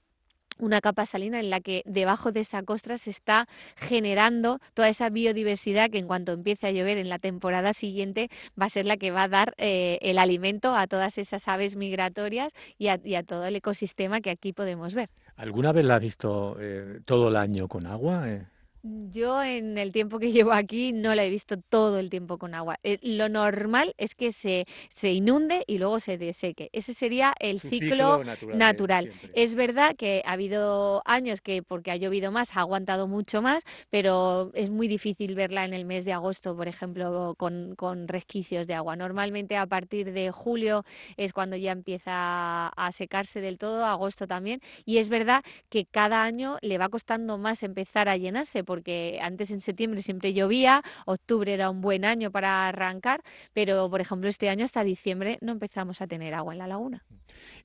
una 0.59 0.81
capa 0.81 1.07
salina 1.07 1.41
en 1.41 1.51
la 1.51 1.61
que 1.61 1.83
debajo 1.87 2.33
de 2.33 2.41
esa 2.41 2.63
costra 2.63 2.99
se 2.99 3.11
está 3.11 3.49
generando 3.77 4.61
toda 4.75 4.89
esa 4.89 5.11
biodiversidad 5.11 5.91
que 5.91 5.99
en 5.99 6.07
cuanto 6.07 6.33
empiece 6.33 6.67
a 6.67 6.71
llover 6.71 6.99
en 6.99 7.09
la 7.09 7.19
temporada 7.19 7.73
siguiente 7.73 8.29
va 8.61 8.67
a 8.67 8.69
ser 8.71 8.87
la 8.87 8.97
que 8.97 9.11
va 9.11 9.25
a 9.25 9.29
dar 9.29 9.55
eh, 9.59 9.99
el 10.03 10.19
alimento 10.19 10.75
a 10.75 10.87
todas 10.87 11.19
esas 11.19 11.49
aves 11.49 11.77
migratorias 11.77 12.53
y 12.79 12.89
a, 12.89 13.23
todo 13.23 13.45
el 13.45 13.57
ecosistema 13.57 14.21
que 14.21 14.31
aquí 14.31 14.53
podemos 14.53 14.95
ver. 14.95 15.09
¿Alguna 15.37 15.73
vez 15.73 15.85
la 15.85 15.97
has 15.97 16.03
visto 16.03 16.57
eh, 16.61 17.01
todo 17.05 17.29
el 17.29 17.37
año 17.37 17.69
con 17.69 17.87
agua? 17.87 18.29
Eh? 18.29 18.47
Yo 19.11 19.43
en 19.43 19.77
el 19.77 19.93
tiempo 19.93 20.19
que 20.19 20.33
llevo 20.33 20.53
aquí 20.53 20.93
no 20.93 21.15
la 21.15 21.25
he 21.25 21.31
visto 21.31 21.57
todo 21.59 21.99
el 21.99 22.11
tiempo 22.11 22.39
con 22.39 22.55
agua. 22.55 22.79
Eh, 22.83 22.99
lo 23.03 23.29
normal 23.29 23.95
es 23.99 24.15
que 24.15 24.33
se, 24.33 24.67
se, 24.95 25.13
inunde 25.13 25.65
y 25.67 25.79
luego 25.79 26.01
se 26.01 26.17
deseque. 26.17 26.71
Ese 26.73 26.95
sería 26.95 27.35
el 27.39 27.61
ciclo, 27.61 28.23
natural. 28.55 29.11
Es 29.35 29.55
verdad 29.55 29.97
que 29.97 30.23
ha 30.25 30.33
habido 30.33 31.03
años 31.05 31.41
que 31.41 31.63
porque 31.63 31.91
ha 31.91 31.97
llovido 31.97 32.31
más 32.31 32.57
ha 32.57 32.61
aguantado 32.61 33.09
mucho 33.09 33.43
más, 33.43 33.65
pero 33.91 34.51
es 34.55 34.71
muy 34.71 34.89
difícil 34.89 35.35
verla 35.35 35.65
en 35.65 35.75
el 35.75 35.85
mes 35.85 36.05
de 36.05 36.13
agosto, 36.13 36.57
por 36.57 36.69
ejemplo, 36.69 37.35
con, 37.37 37.75
con 37.77 38.09
resquicios 38.09 38.67
de 38.67 38.75
agua. 38.75 38.97
Normalmente 38.97 39.57
a 39.57 39.67
partir 39.67 40.13
de 40.13 40.31
julio 40.31 40.85
es 41.17 41.33
cuando 41.33 41.57
ya 41.57 41.73
empieza 41.73 42.69
a 42.69 42.93
secarse 42.93 43.41
del 43.41 43.59
todo, 43.59 43.85
agosto 43.85 44.27
también. 44.27 44.61
Y 44.85 44.99
es 44.99 45.09
verdad 45.09 45.43
que 45.69 45.85
cada 45.85 46.23
año 46.23 46.59
le 46.63 46.79
va 46.79 46.89
costando 46.89 47.39
más 47.39 47.63
empezar 47.63 48.09
a 48.09 48.17
llenarse 48.17 48.65
porque 48.65 48.78
antes 49.21 49.51
en 49.51 49.61
septiembre 49.61 50.03
siempre 50.03 50.33
llovía, 50.33 50.83
octubre 51.07 51.53
era 51.53 51.71
un 51.71 51.81
buen 51.81 52.05
año 52.05 52.31
para 52.31 52.69
arrancar, 52.69 53.23
pero 53.53 53.89
por 53.91 54.01
ejemplo 54.01 54.29
este 54.29 54.49
año 54.49 54.65
hasta 54.65 54.85
diciembre 54.85 55.39
no 55.41 55.53
empezamos 55.53 56.01
a 56.01 56.07
tener 56.07 56.35
agua 56.35 56.53
en 56.53 56.59
la 56.59 56.67
laguna. 56.67 57.05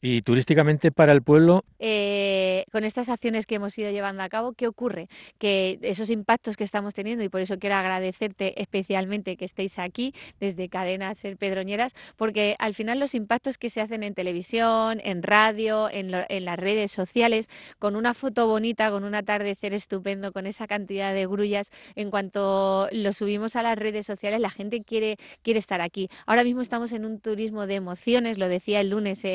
Y 0.01 0.21
turísticamente 0.21 0.91
para 0.91 1.13
el 1.13 1.21
pueblo. 1.21 1.63
Eh, 1.79 2.65
con 2.71 2.83
estas 2.83 3.09
acciones 3.09 3.45
que 3.45 3.55
hemos 3.55 3.77
ido 3.77 3.89
llevando 3.91 4.23
a 4.23 4.29
cabo, 4.29 4.53
¿qué 4.53 4.67
ocurre? 4.67 5.07
Que 5.37 5.79
esos 5.81 6.09
impactos 6.09 6.57
que 6.57 6.63
estamos 6.63 6.93
teniendo, 6.93 7.23
y 7.23 7.29
por 7.29 7.41
eso 7.41 7.57
quiero 7.57 7.75
agradecerte 7.75 8.61
especialmente 8.61 9.37
que 9.37 9.45
estéis 9.45 9.79
aquí 9.79 10.13
desde 10.39 10.69
Cadenas 10.69 11.17
Ser 11.17 11.37
Pedroñeras, 11.37 11.93
porque 12.17 12.55
al 12.59 12.73
final 12.73 12.99
los 12.99 13.15
impactos 13.15 13.57
que 13.57 13.69
se 13.69 13.81
hacen 13.81 14.03
en 14.03 14.13
televisión, 14.13 14.99
en 15.03 15.23
radio, 15.23 15.89
en, 15.89 16.11
en 16.27 16.45
las 16.45 16.59
redes 16.59 16.91
sociales, 16.91 17.47
con 17.79 17.95
una 17.95 18.13
foto 18.13 18.47
bonita, 18.47 18.91
con 18.91 19.03
un 19.03 19.15
atardecer 19.15 19.73
estupendo, 19.73 20.31
con 20.31 20.45
esa 20.45 20.67
cantidad 20.67 20.92
cantidad 20.93 21.13
de 21.13 21.25
grullas. 21.25 21.71
En 21.95 22.11
cuanto 22.11 22.87
lo 22.91 23.13
subimos 23.13 23.55
a 23.55 23.63
las 23.63 23.79
redes 23.79 24.05
sociales, 24.05 24.39
la 24.39 24.51
gente 24.51 24.83
quiere, 24.83 25.17
quiere 25.41 25.57
estar 25.57 25.81
aquí. 25.81 26.07
Ahora 26.27 26.43
mismo 26.43 26.61
estamos 26.61 26.91
en 26.91 27.03
un 27.03 27.19
turismo 27.19 27.65
de 27.65 27.75
emociones, 27.75 28.37
lo 28.37 28.47
decía 28.47 28.79
el 28.79 28.91
lunes 28.91 29.25
eh, 29.25 29.29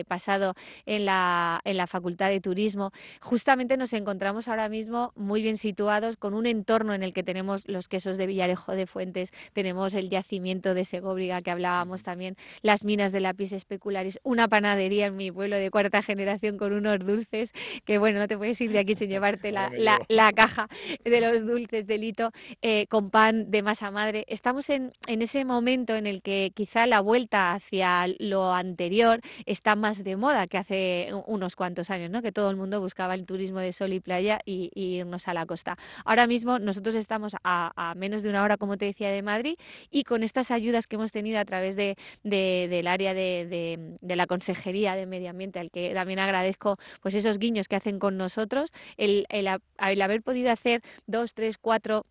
eh, 0.00 0.04
pasado 0.06 0.54
en 0.84 1.06
la, 1.06 1.62
en 1.64 1.78
la 1.78 1.86
Facultad 1.86 2.28
de 2.28 2.40
Turismo. 2.40 2.90
Justamente 3.22 3.78
nos 3.78 3.94
encontramos 3.94 4.48
ahora 4.48 4.68
mismo 4.68 5.12
muy 5.16 5.40
bien 5.40 5.56
situados 5.56 6.18
con 6.18 6.34
un 6.34 6.44
entorno 6.44 6.92
en 6.92 7.02
el 7.02 7.14
que 7.14 7.22
tenemos 7.22 7.66
los 7.66 7.88
quesos 7.88 8.18
de 8.18 8.26
Villarejo 8.26 8.72
de 8.72 8.86
Fuentes, 8.86 9.32
tenemos 9.54 9.94
el 9.94 10.10
yacimiento 10.10 10.74
de 10.74 10.84
Segóbriga 10.84 11.40
que 11.40 11.50
hablábamos 11.50 12.02
también, 12.02 12.36
las 12.60 12.84
minas 12.84 13.12
de 13.12 13.20
lápiz 13.20 13.52
especularis, 13.52 14.20
una 14.24 14.46
panadería 14.48 15.06
en 15.06 15.16
mi 15.16 15.32
pueblo 15.32 15.56
de 15.56 15.70
cuarta 15.70 16.02
generación 16.02 16.58
con 16.58 16.74
unos 16.74 16.98
dulces 16.98 17.52
que 17.86 17.96
bueno, 17.96 18.18
no 18.18 18.28
te 18.28 18.36
puedes 18.36 18.60
ir 18.60 18.72
de 18.72 18.80
aquí 18.80 18.94
sin 18.94 19.08
llevarte 19.18 19.52
la, 19.52 19.70
la, 20.08 20.32
caja 20.32 20.68
de 21.04 21.20
los 21.20 21.46
dulces 21.46 21.86
de 21.86 21.98
Lito 21.98 22.32
eh, 22.62 22.86
con 22.88 23.10
pan 23.10 23.50
de 23.50 23.62
masa 23.62 23.90
madre. 23.90 24.24
Estamos 24.28 24.70
en, 24.70 24.92
en 25.06 25.22
ese 25.22 25.44
momento 25.44 25.94
en 25.94 26.06
el 26.06 26.22
que 26.22 26.52
quizá 26.54 26.86
la 26.86 27.00
vuelta 27.00 27.52
hacia 27.52 28.06
lo 28.18 28.52
anterior 28.52 29.20
está 29.46 29.76
más 29.76 30.04
de 30.04 30.16
moda 30.16 30.46
que 30.46 30.58
hace 30.58 31.08
unos 31.26 31.56
cuantos 31.56 31.90
años, 31.90 32.10
¿no? 32.10 32.22
que 32.22 32.32
todo 32.32 32.50
el 32.50 32.56
mundo 32.56 32.80
buscaba 32.80 33.14
el 33.14 33.26
turismo 33.26 33.60
de 33.60 33.72
sol 33.72 33.92
y 33.92 34.00
playa 34.00 34.40
y, 34.44 34.70
irnos 34.74 35.28
a 35.28 35.34
la 35.34 35.46
costa. 35.46 35.76
Ahora 36.04 36.26
mismo 36.26 36.58
nosotros 36.58 36.94
estamos 36.94 37.34
a, 37.44 37.94
menos 37.96 38.22
de 38.22 38.30
una 38.30 38.42
hora, 38.42 38.56
como 38.56 38.76
te 38.76 38.86
decía, 38.86 39.10
de 39.10 39.22
Madrid 39.22 39.56
y 39.90 40.04
con 40.04 40.22
estas 40.22 40.50
ayudas 40.50 40.86
que 40.86 40.96
hemos 40.96 41.12
tenido 41.12 41.38
a 41.38 41.44
través 41.44 41.76
de, 41.76 41.96
del 42.22 42.86
área 42.86 43.14
de, 43.14 43.96
de, 44.00 44.16
la 44.16 44.26
Consejería 44.26 44.96
de 44.96 45.06
Medio 45.06 45.30
Ambiente, 45.30 45.58
al 45.58 45.70
que 45.70 45.92
también 45.94 46.18
agradezco 46.18 46.76
pues 47.00 47.14
esos 47.14 47.38
guiños 47.38 47.68
que 47.68 47.76
hacen 47.76 47.98
con 47.98 48.16
nosotros, 48.16 48.72
el, 48.96 49.26
el, 49.28 49.48
el 49.78 50.02
haber 50.02 50.22
podido 50.22 50.50
hacer 50.50 50.82
dos, 51.06 51.34
tres, 51.34 51.58
cuatro 51.58 52.04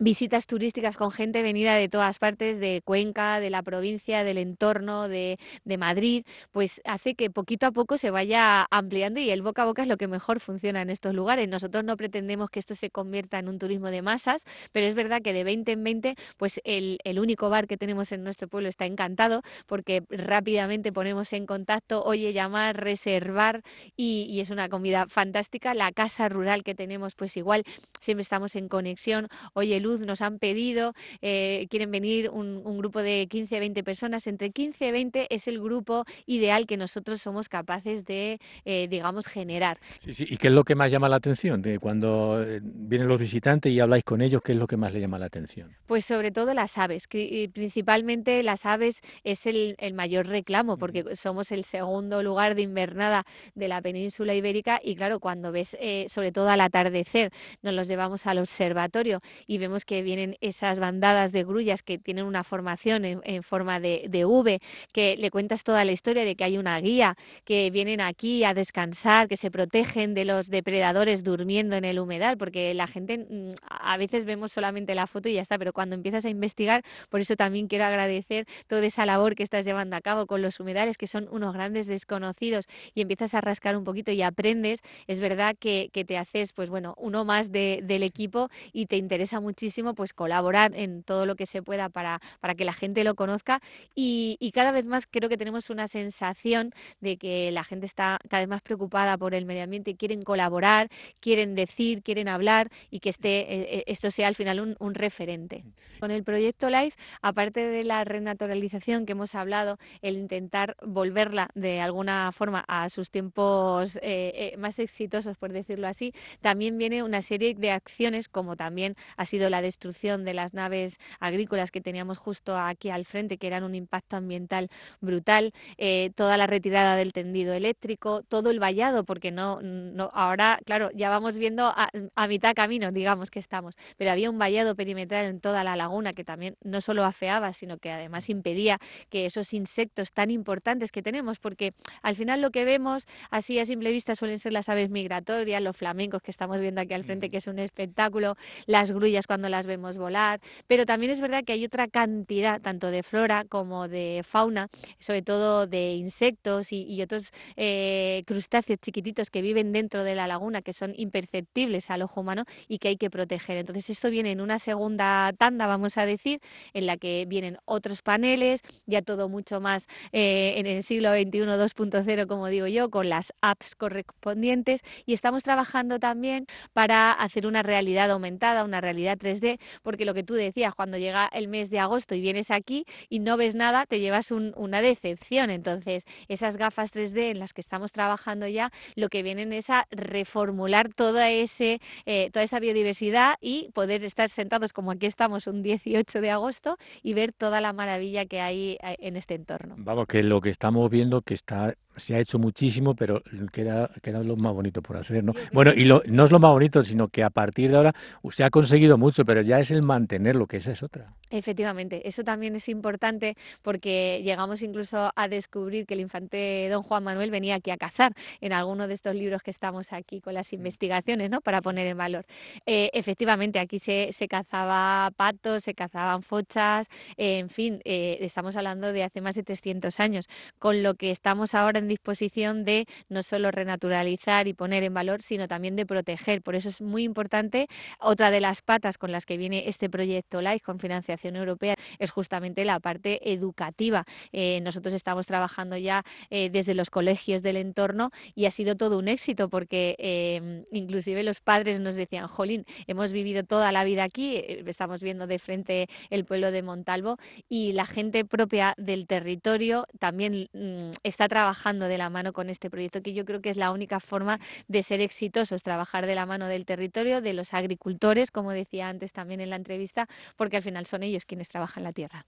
visitas 0.00 0.46
turísticas 0.46 0.96
con 0.96 1.10
gente 1.10 1.42
venida 1.42 1.74
de 1.74 1.88
todas 1.88 2.18
partes, 2.18 2.60
de 2.60 2.82
Cuenca, 2.84 3.40
de 3.40 3.50
la 3.50 3.62
provincia, 3.62 4.24
del 4.24 4.38
entorno, 4.38 5.08
de, 5.08 5.38
de, 5.64 5.78
Madrid, 5.78 6.24
pues 6.52 6.80
hace 6.84 7.14
que 7.14 7.30
poquito 7.30 7.66
a 7.66 7.72
poco 7.72 7.98
se 7.98 8.10
vaya 8.10 8.66
ampliando 8.70 9.20
y 9.20 9.30
el 9.30 9.42
boca 9.42 9.62
a 9.62 9.66
boca 9.66 9.82
es 9.82 9.88
lo 9.88 9.96
que 9.96 10.08
mejor 10.08 10.40
funciona 10.40 10.82
en 10.82 10.90
estos 10.90 11.14
lugares. 11.14 11.48
Nosotros 11.48 11.84
no 11.84 11.96
pretendemos 11.96 12.50
que 12.50 12.58
esto 12.58 12.74
se 12.74 12.90
convierta 12.90 13.38
en 13.38 13.48
un 13.48 13.58
turismo 13.58 13.88
de 13.88 14.02
masas, 14.02 14.44
pero 14.72 14.86
es 14.86 14.94
verdad 14.94 15.22
que 15.22 15.32
de 15.32 15.44
20 15.44 15.72
en 15.72 15.84
20, 15.84 16.14
pues 16.36 16.60
el, 16.64 16.98
el 17.04 17.18
único 17.18 17.50
bar 17.50 17.66
que 17.66 17.76
tenemos 17.76 18.12
en 18.12 18.24
nuestro 18.24 18.48
pueblo 18.48 18.68
está 18.68 18.86
encantado 18.86 19.42
porque 19.66 20.02
rápidamente 20.10 20.92
ponemos 20.92 21.32
en 21.32 21.46
contacto, 21.46 22.02
oye, 22.02 22.32
llamar, 22.32 22.76
reservar 22.76 23.62
y, 23.96 24.26
y 24.30 24.40
es 24.40 24.50
una 24.50 24.68
comida 24.68 25.06
fantástica. 25.08 25.74
La 25.74 25.92
casa 25.92 26.28
rural 26.28 26.62
que 26.64 26.74
tenemos, 26.74 27.14
pues 27.14 27.36
igual, 27.36 27.64
siempre 28.00 28.22
estamos 28.22 28.56
en 28.56 28.68
conexión, 28.68 29.28
oye, 29.54 29.77
Luz 29.80 30.00
nos 30.00 30.20
han 30.20 30.38
pedido, 30.38 30.94
eh, 31.20 31.66
quieren 31.70 31.90
venir 31.90 32.30
un, 32.30 32.78
grupo 32.78 33.02
de 33.02 33.26
15, 33.28 33.58
20 33.60 33.82
personas. 33.82 34.26
Entre 34.26 34.50
15 34.50 34.86
y 34.86 34.90
20 34.92 35.34
es 35.34 35.48
el 35.48 35.60
grupo 35.60 36.04
ideal 36.26 36.66
que 36.66 36.76
nosotros 36.76 37.20
somos 37.20 37.48
capaces 37.48 38.04
de, 38.04 38.40
eh, 38.64 38.86
digamos, 38.88 39.26
generar. 39.26 39.78
Sí, 40.04 40.14
sí. 40.14 40.26
¿Y 40.28 40.36
qué 40.36 40.48
es 40.48 40.52
lo 40.52 40.64
que 40.64 40.74
más 40.74 40.90
llama 40.90 41.08
la 41.08 41.16
atención? 41.16 41.60
De 41.62 41.78
cuando 41.78 42.42
eh, 42.42 42.60
vienen 42.62 43.08
los 43.08 43.18
visitantes 43.18 43.72
y 43.72 43.80
habláis 43.80 44.04
con 44.04 44.22
ellos, 44.22 44.42
¿qué 44.42 44.52
es 44.52 44.58
lo 44.58 44.66
que 44.66 44.76
más 44.76 44.92
le 44.92 45.00
llama 45.00 45.18
la 45.18 45.26
atención? 45.26 45.74
Pues 45.86 46.04
sobre 46.04 46.30
todo 46.30 46.54
las 46.54 46.78
aves. 46.78 47.08
Principalmente 47.08 48.42
las 48.42 48.66
aves 48.66 49.00
es 49.24 49.46
el, 49.46 49.76
mayor 49.94 50.26
reclamo 50.26 50.76
porque 50.76 51.16
somos 51.16 51.50
el 51.50 51.64
segundo 51.64 52.22
lugar 52.22 52.54
de 52.54 52.62
invernada 52.62 53.24
de 53.54 53.68
la 53.68 53.82
península 53.82 54.34
ibérica 54.34 54.80
y 54.82 54.94
claro, 54.94 55.18
cuando 55.18 55.50
ves 55.50 55.76
sobre 56.08 56.30
todo 56.30 56.48
al 56.48 56.60
atardecer, 56.60 57.32
nos 57.62 57.74
los 57.74 57.88
llevamos 57.88 58.26
al 58.26 58.38
observatorio 58.38 59.20
y 59.46 59.58
vemos 59.58 59.67
que 59.84 60.02
vienen 60.02 60.36
esas 60.40 60.78
bandadas 60.78 61.32
de 61.32 61.44
grullas 61.44 61.82
que 61.82 61.98
tienen 61.98 62.24
una 62.24 62.44
formación 62.44 63.04
en, 63.04 63.42
forma 63.42 63.80
de, 63.80 64.24
V, 64.24 64.60
que 64.92 65.16
le 65.16 65.30
cuentas 65.30 65.62
toda 65.62 65.84
la 65.84 65.92
historia 65.92 66.24
de 66.24 66.34
que 66.34 66.44
hay 66.44 66.58
una 66.58 66.80
guía, 66.80 67.16
que 67.44 67.70
vienen 67.70 68.00
aquí 68.00 68.44
a 68.44 68.54
descansar, 68.54 69.28
que 69.28 69.36
se 69.36 69.50
protegen 69.50 70.14
de 70.14 70.24
los 70.24 70.48
depredadores 70.48 71.22
durmiendo 71.22 71.76
en 71.76 71.84
el 71.84 71.98
humedal, 71.98 72.38
porque 72.38 72.72
la 72.74 72.86
gente 72.86 73.18
mm, 73.18 73.52
a 73.68 73.96
veces 73.96 74.24
vemos 74.24 74.52
solamente 74.52 74.94
la 74.94 75.06
foto 75.06 75.28
y 75.28 75.34
ya 75.34 75.42
está, 75.42 75.58
pero 75.58 75.72
cuando 75.72 75.94
empiezas 75.94 76.24
a 76.24 76.30
investigar, 76.30 76.82
por 77.08 77.20
eso 77.20 77.36
también 77.36 77.68
quiero 77.68 77.84
agradecer 77.84 78.46
toda 78.66 78.86
esa 78.86 79.06
labor 79.06 79.34
que 79.34 79.42
estás 79.42 79.64
llevando 79.64 79.96
a 79.96 80.00
cabo 80.00 80.26
con 80.26 80.42
los 80.42 80.60
humedales, 80.60 80.96
que 80.96 81.06
son 81.06 81.28
unos 81.30 81.52
grandes 81.52 81.86
desconocidos, 81.86 82.66
y 82.94 83.02
empiezas 83.02 83.34
a 83.34 83.40
rascar 83.40 83.76
un 83.76 83.84
poquito 83.84 84.12
y 84.12 84.22
aprendes, 84.22 84.80
es 85.06 85.20
verdad 85.20 85.56
que, 85.58 85.90
te 85.98 86.16
haces, 86.16 86.52
pues 86.52 86.70
bueno, 86.70 86.94
uno 86.96 87.24
más 87.24 87.50
del 87.50 88.02
equipo 88.04 88.48
y 88.72 88.86
te 88.86 88.96
interesa 88.96 89.40
mucho 89.40 89.57
muchísimo 89.58 89.94
pues 89.94 90.12
colaborar 90.12 90.72
en 90.76 91.02
todo 91.02 91.26
lo 91.26 91.34
que 91.34 91.44
se 91.44 91.64
pueda 91.64 91.88
para, 91.88 92.20
para 92.38 92.54
que 92.54 92.64
la 92.64 92.72
gente 92.72 93.02
lo 93.02 93.16
conozca 93.16 93.60
y, 93.92 94.36
cada 94.54 94.72
vez 94.72 94.84
más 94.84 95.06
creo 95.06 95.28
que 95.28 95.36
tenemos 95.36 95.70
una 95.70 95.86
sensación 95.86 96.72
de 97.00 97.16
que 97.16 97.52
la 97.52 97.62
gente 97.62 97.86
está 97.86 98.18
cada 98.28 98.42
vez 98.42 98.48
más 98.48 98.62
preocupada 98.62 99.16
por 99.16 99.34
el 99.34 99.44
medio 99.44 99.62
ambiente, 99.62 99.94
quieren 99.94 100.22
colaborar, 100.22 100.88
quieren 101.20 101.54
decir, 101.54 102.02
quieren 102.02 102.28
hablar 102.28 102.70
y 102.90 102.98
que 103.00 103.10
este, 103.10 103.40
eh, 103.40 103.78
eh, 103.78 103.84
esto 103.86 104.10
sea 104.10 104.26
al 104.26 104.34
final 104.34 104.60
un, 104.60 104.76
un 104.80 104.94
referente. 104.94 105.64
Con 106.00 106.10
el 106.10 106.24
proyecto 106.24 106.70
LIFE, 106.70 106.96
aparte 107.20 107.60
de 107.60 107.84
la 107.84 108.04
renaturalización 108.04 109.06
que 109.06 109.12
hemos 109.12 109.34
hablado, 109.34 109.78
el 110.02 110.16
intentar 110.16 110.76
volverla 110.84 111.50
de 111.54 111.80
alguna 111.80 112.32
forma 112.32 112.64
a 112.66 112.88
sus 112.90 113.10
tiempos 113.10 113.98
eh, 114.02 114.54
más 114.58 114.78
exitosos, 114.78 115.36
por 115.36 115.52
decirlo 115.52 115.86
así, 115.86 116.12
también 116.40 116.78
viene 116.78 117.02
una 117.02 117.22
serie 117.22 117.54
de 117.54 117.70
acciones 117.70 118.28
como 118.28 118.56
también 118.56 118.96
ha 119.16 119.24
sido 119.24 119.47
la 119.50 119.62
destrucción 119.62 120.24
de 120.24 120.34
las 120.34 120.54
naves 120.54 120.98
agrícolas 121.20 121.70
que 121.70 121.80
teníamos 121.80 122.18
justo 122.18 122.56
aquí 122.56 122.90
al 122.90 123.04
frente, 123.04 123.38
que 123.38 123.46
eran 123.46 123.64
un 123.64 123.74
impacto 123.74 124.16
ambiental 124.16 124.68
brutal, 125.00 125.52
eh, 125.76 126.10
toda 126.14 126.36
la 126.36 126.46
retirada 126.46 126.96
del 126.96 127.12
tendido 127.12 127.52
eléctrico, 127.52 128.22
todo 128.22 128.50
el 128.50 128.60
vallado, 128.60 129.04
porque 129.04 129.30
no, 129.30 129.60
no 129.62 130.10
ahora, 130.12 130.58
claro, 130.64 130.90
ya 130.94 131.10
vamos 131.10 131.38
viendo 131.38 131.72
a, 131.74 131.88
mitad 132.28 132.54
camino, 132.54 132.92
digamos 132.92 133.30
que 133.30 133.38
estamos, 133.38 133.74
pero 133.96 134.10
había 134.10 134.28
un 134.28 134.38
vallado 134.38 134.74
perimetral 134.74 135.26
en 135.26 135.40
toda 135.40 135.64
la 135.64 135.76
laguna 135.76 136.12
que 136.12 136.24
también 136.24 136.56
no 136.62 136.80
solo 136.80 137.04
afeaba, 137.04 137.52
sino 137.52 137.78
que 137.78 137.90
además 137.90 138.28
impedía 138.28 138.78
que 139.08 139.26
esos 139.26 139.54
insectos 139.54 140.12
tan 140.12 140.30
importantes 140.30 140.92
que 140.92 141.02
tenemos, 141.02 141.38
porque 141.38 141.72
al 142.02 142.16
final 142.16 142.42
lo 142.42 142.50
que 142.50 142.64
vemos 142.64 143.06
así 143.30 143.58
a 143.58 143.64
simple 143.64 143.90
vista 143.90 144.14
suelen 144.14 144.38
ser 144.38 144.52
las 144.52 144.68
aves 144.68 144.90
migratorias, 144.90 145.62
los 145.62 145.76
flamencos 145.76 146.20
que 146.22 146.30
estamos 146.30 146.60
viendo 146.60 146.80
aquí 146.80 146.94
al 146.94 147.04
frente, 147.04 147.30
que 147.30 147.38
es 147.38 147.46
un 147.46 147.58
espectáculo, 147.58 148.36
las 148.66 148.92
grullas 148.92 149.26
cuando 149.26 149.37
cuando 149.38 149.50
las 149.50 149.68
vemos 149.68 149.96
volar, 149.98 150.40
pero 150.66 150.84
también 150.84 151.12
es 151.12 151.20
verdad 151.20 151.44
que 151.44 151.52
hay 151.52 151.64
otra 151.64 151.86
cantidad, 151.86 152.60
tanto 152.60 152.90
de 152.90 153.04
flora 153.04 153.44
como 153.44 153.86
de 153.86 154.22
fauna, 154.26 154.66
sobre 154.98 155.22
todo 155.22 155.68
de 155.68 155.92
insectos 155.94 156.72
y, 156.72 157.00
otros 157.02 157.30
eh, 157.56 158.24
crustáceos 158.26 158.80
chiquititos 158.80 159.30
que 159.30 159.40
viven 159.40 159.70
dentro 159.70 160.02
de 160.02 160.16
la 160.16 160.26
laguna, 160.26 160.60
que 160.60 160.72
son 160.72 160.92
imperceptibles 160.96 161.88
al 161.88 162.02
ojo 162.02 162.22
humano 162.22 162.46
y 162.66 162.78
que 162.78 162.88
hay 162.88 162.96
que 162.96 163.10
proteger. 163.10 163.58
Entonces 163.58 163.88
esto 163.90 164.10
viene 164.10 164.32
en 164.32 164.40
una 164.40 164.58
segunda 164.58 165.32
tanda, 165.38 165.68
vamos 165.68 165.96
a 165.98 166.04
decir, 166.04 166.40
en 166.74 166.86
la 166.86 166.96
que 166.96 167.24
vienen 167.28 167.58
otros 167.64 168.02
paneles, 168.02 168.62
ya 168.86 169.02
todo 169.02 169.28
mucho 169.28 169.60
más 169.60 169.86
eh, 170.10 170.54
en 170.56 170.66
el 170.66 170.82
siglo 170.82 171.12
XXI 171.12 171.42
2.0, 171.42 172.26
como 172.26 172.48
digo 172.48 172.66
yo, 172.66 172.90
con 172.90 173.08
las 173.08 173.32
apps 173.40 173.76
correspondientes 173.76 174.80
y 175.06 175.12
estamos 175.12 175.44
trabajando 175.44 176.00
también 176.00 176.46
para 176.72 177.12
hacer 177.12 177.46
una 177.46 177.62
realidad 177.62 178.10
aumentada, 178.10 178.64
una 178.64 178.80
realidad 178.80 179.17
3D, 179.18 179.58
porque 179.82 180.04
lo 180.04 180.14
que 180.14 180.22
tú 180.22 180.34
decías, 180.34 180.74
cuando 180.74 180.98
llega 180.98 181.28
el 181.32 181.48
mes 181.48 181.70
de 181.70 181.78
agosto 181.78 182.14
y 182.14 182.20
vienes 182.20 182.50
aquí 182.50 182.84
y 183.08 183.20
no 183.20 183.36
ves 183.36 183.54
nada, 183.54 183.86
te 183.86 184.00
llevas 184.00 184.30
una 184.30 184.82
decepción. 184.82 185.50
Entonces, 185.50 186.04
esas 186.28 186.56
gafas 186.56 186.92
3D 186.92 187.30
en 187.30 187.38
las 187.38 187.52
que 187.52 187.60
estamos 187.60 187.92
trabajando 187.92 188.46
ya, 188.46 188.70
lo 188.94 189.08
que 189.08 189.22
vienen 189.22 189.52
es 189.52 189.70
a 189.70 189.86
reformular 189.90 190.92
toda, 190.92 191.30
ese, 191.30 191.80
eh, 192.06 192.30
toda 192.32 192.44
esa 192.44 192.60
biodiversidad 192.60 193.36
y 193.40 193.70
poder 193.72 194.04
estar 194.04 194.28
sentados 194.28 194.72
como 194.72 194.90
aquí 194.90 195.06
estamos 195.06 195.46
un 195.46 195.62
18 195.62 196.20
de 196.20 196.30
agosto 196.30 196.76
y 197.02 197.14
ver 197.14 197.32
toda 197.32 197.60
la 197.60 197.72
maravilla 197.72 198.26
que 198.26 198.40
hay 198.40 198.78
eh, 198.82 198.96
en 198.98 199.16
este 199.16 199.34
entorno. 199.34 199.74
Vamos, 199.78 200.06
que 200.06 200.22
lo 200.22 200.40
que 200.40 200.50
estamos 200.50 200.90
viendo 200.90 201.22
que 201.22 201.34
está 201.34 201.74
se 201.98 202.14
ha 202.14 202.20
hecho 202.20 202.38
muchísimo, 202.38 202.94
pero 202.94 203.22
queda, 203.52 203.90
queda 204.02 204.22
lo 204.22 204.36
más 204.36 204.54
bonito 204.54 204.82
por 204.82 204.96
hacer, 204.96 205.24
¿no? 205.24 205.32
Bueno, 205.52 205.72
y 205.74 205.84
no 205.84 206.24
es 206.24 206.30
lo 206.30 206.38
más 206.38 206.52
bonito, 206.52 206.84
sino 206.84 207.08
que 207.08 207.24
a 207.24 207.30
partir 207.30 207.70
de 207.70 207.76
ahora 207.76 207.94
se 208.30 208.44
ha 208.44 208.50
conseguido 208.50 208.96
mucho, 208.98 209.07
pero 209.24 209.42
ya 209.42 209.58
es 209.60 209.70
el 209.70 209.82
mantenerlo, 209.82 210.46
que 210.46 210.58
esa 210.58 210.72
es 210.72 210.82
otra. 210.82 211.14
Efectivamente, 211.30 212.08
eso 212.08 212.24
también 212.24 212.56
es 212.56 212.68
importante 212.68 213.36
porque 213.62 214.22
llegamos 214.24 214.62
incluso 214.62 215.12
a 215.14 215.28
descubrir 215.28 215.86
que 215.86 215.94
el 215.94 216.00
infante 216.00 216.68
don 216.70 216.82
Juan 216.82 217.04
Manuel 217.04 217.30
venía 217.30 217.56
aquí 217.56 217.70
a 217.70 217.76
cazar 217.76 218.14
en 218.40 218.52
alguno 218.54 218.88
de 218.88 218.94
estos 218.94 219.14
libros 219.14 219.42
que 219.42 219.50
estamos 219.50 219.92
aquí 219.92 220.20
con 220.20 220.34
las 220.34 220.52
mm. 220.52 220.56
investigaciones, 220.56 221.30
¿no? 221.30 221.40
Para 221.42 221.60
poner 221.60 221.86
en 221.86 221.98
valor. 221.98 222.24
Eh, 222.64 222.90
efectivamente, 222.94 223.58
aquí 223.58 223.78
se, 223.78 224.10
cazaba 224.28 225.10
patos, 225.16 225.64
se 225.64 225.74
cazaban 225.74 226.22
fochas, 226.22 226.88
en 227.16 227.50
fin, 227.50 227.80
eh, 227.84 228.18
estamos 228.20 228.56
hablando 228.56 228.92
de 228.92 229.04
hace 229.04 229.20
más 229.20 229.34
de 229.34 229.42
300 229.42 230.00
años, 230.00 230.28
con 230.58 230.82
lo 230.82 230.94
que 230.94 231.10
estamos 231.10 231.54
ahora 231.54 231.78
en 231.78 231.88
disposición 231.88 232.64
de 232.64 232.86
no 233.08 233.22
solo 233.22 233.50
renaturalizar 233.50 234.48
y 234.48 234.54
poner 234.54 234.82
en 234.82 234.94
valor, 234.94 235.22
sino 235.22 235.46
también 235.46 235.76
de 235.76 235.84
proteger. 235.84 236.42
Por 236.42 236.54
eso 236.54 236.70
es 236.70 236.80
muy 236.80 237.04
importante 237.04 237.68
otra 237.98 238.30
de 238.30 238.40
las 238.40 238.62
patas 238.62 238.96
con 238.96 239.12
las 239.12 239.26
que 239.26 239.36
viene 239.36 239.68
este 239.68 239.90
proyecto 239.90 240.40
LIFE 240.40 240.60
con 240.60 240.78
financiación 240.78 241.17
Europea 241.24 241.74
es 241.98 242.10
justamente 242.10 242.64
la 242.64 242.80
parte 242.80 243.32
educativa. 243.32 244.04
Eh, 244.32 244.60
nosotros 244.62 244.94
estamos 244.94 245.26
trabajando 245.26 245.76
ya 245.76 246.04
eh, 246.30 246.50
desde 246.50 246.74
los 246.74 246.90
colegios 246.90 247.42
del 247.42 247.56
entorno 247.56 248.10
y 248.34 248.46
ha 248.46 248.50
sido 248.50 248.76
todo 248.76 248.98
un 248.98 249.08
éxito 249.08 249.48
porque 249.48 249.96
em, 249.98 250.64
inclusive 250.72 251.22
los 251.22 251.40
padres 251.40 251.80
nos 251.80 251.94
decían, 251.96 252.28
Jolín, 252.28 252.64
hemos 252.86 253.12
vivido 253.12 253.44
toda 253.44 253.72
la 253.72 253.84
vida 253.84 254.04
aquí, 254.04 254.36
eh, 254.36 254.64
estamos 254.66 255.00
viendo 255.02 255.26
de 255.26 255.38
frente 255.38 255.88
el 256.10 256.24
pueblo 256.24 256.50
de 256.50 256.62
Montalvo 256.62 257.16
y 257.48 257.72
la 257.72 257.86
gente 257.86 258.24
propia 258.24 258.74
del 258.76 259.06
territorio 259.06 259.86
también 259.98 260.48
mm, 260.52 260.92
está 261.02 261.28
trabajando 261.28 261.86
de 261.86 261.98
la 261.98 262.10
mano 262.10 262.32
con 262.32 262.50
este 262.50 262.70
proyecto 262.70 263.02
que 263.02 263.14
yo 263.14 263.24
creo 263.24 263.40
que 263.40 263.50
es 263.50 263.56
la 263.56 263.70
única 263.70 264.00
forma 264.00 264.40
de 264.68 264.82
ser 264.82 265.00
exitosos, 265.00 265.62
trabajar 265.62 266.06
de 266.06 266.14
la 266.14 266.26
mano 266.26 266.46
del 266.46 266.64
territorio, 266.64 267.20
de 267.20 267.32
los 267.32 267.54
agricultores, 267.54 268.30
como 268.30 268.52
decía 268.52 268.88
antes 268.88 269.12
también 269.12 269.40
en 269.40 269.50
la 269.50 269.56
entrevista, 269.56 270.06
porque 270.36 270.56
al 270.56 270.62
final 270.62 270.86
son 270.86 271.02
ellos 271.02 271.07
quienes 271.24 271.48
trabajan 271.48 271.82
la 271.82 271.92
tierra. 271.92 272.26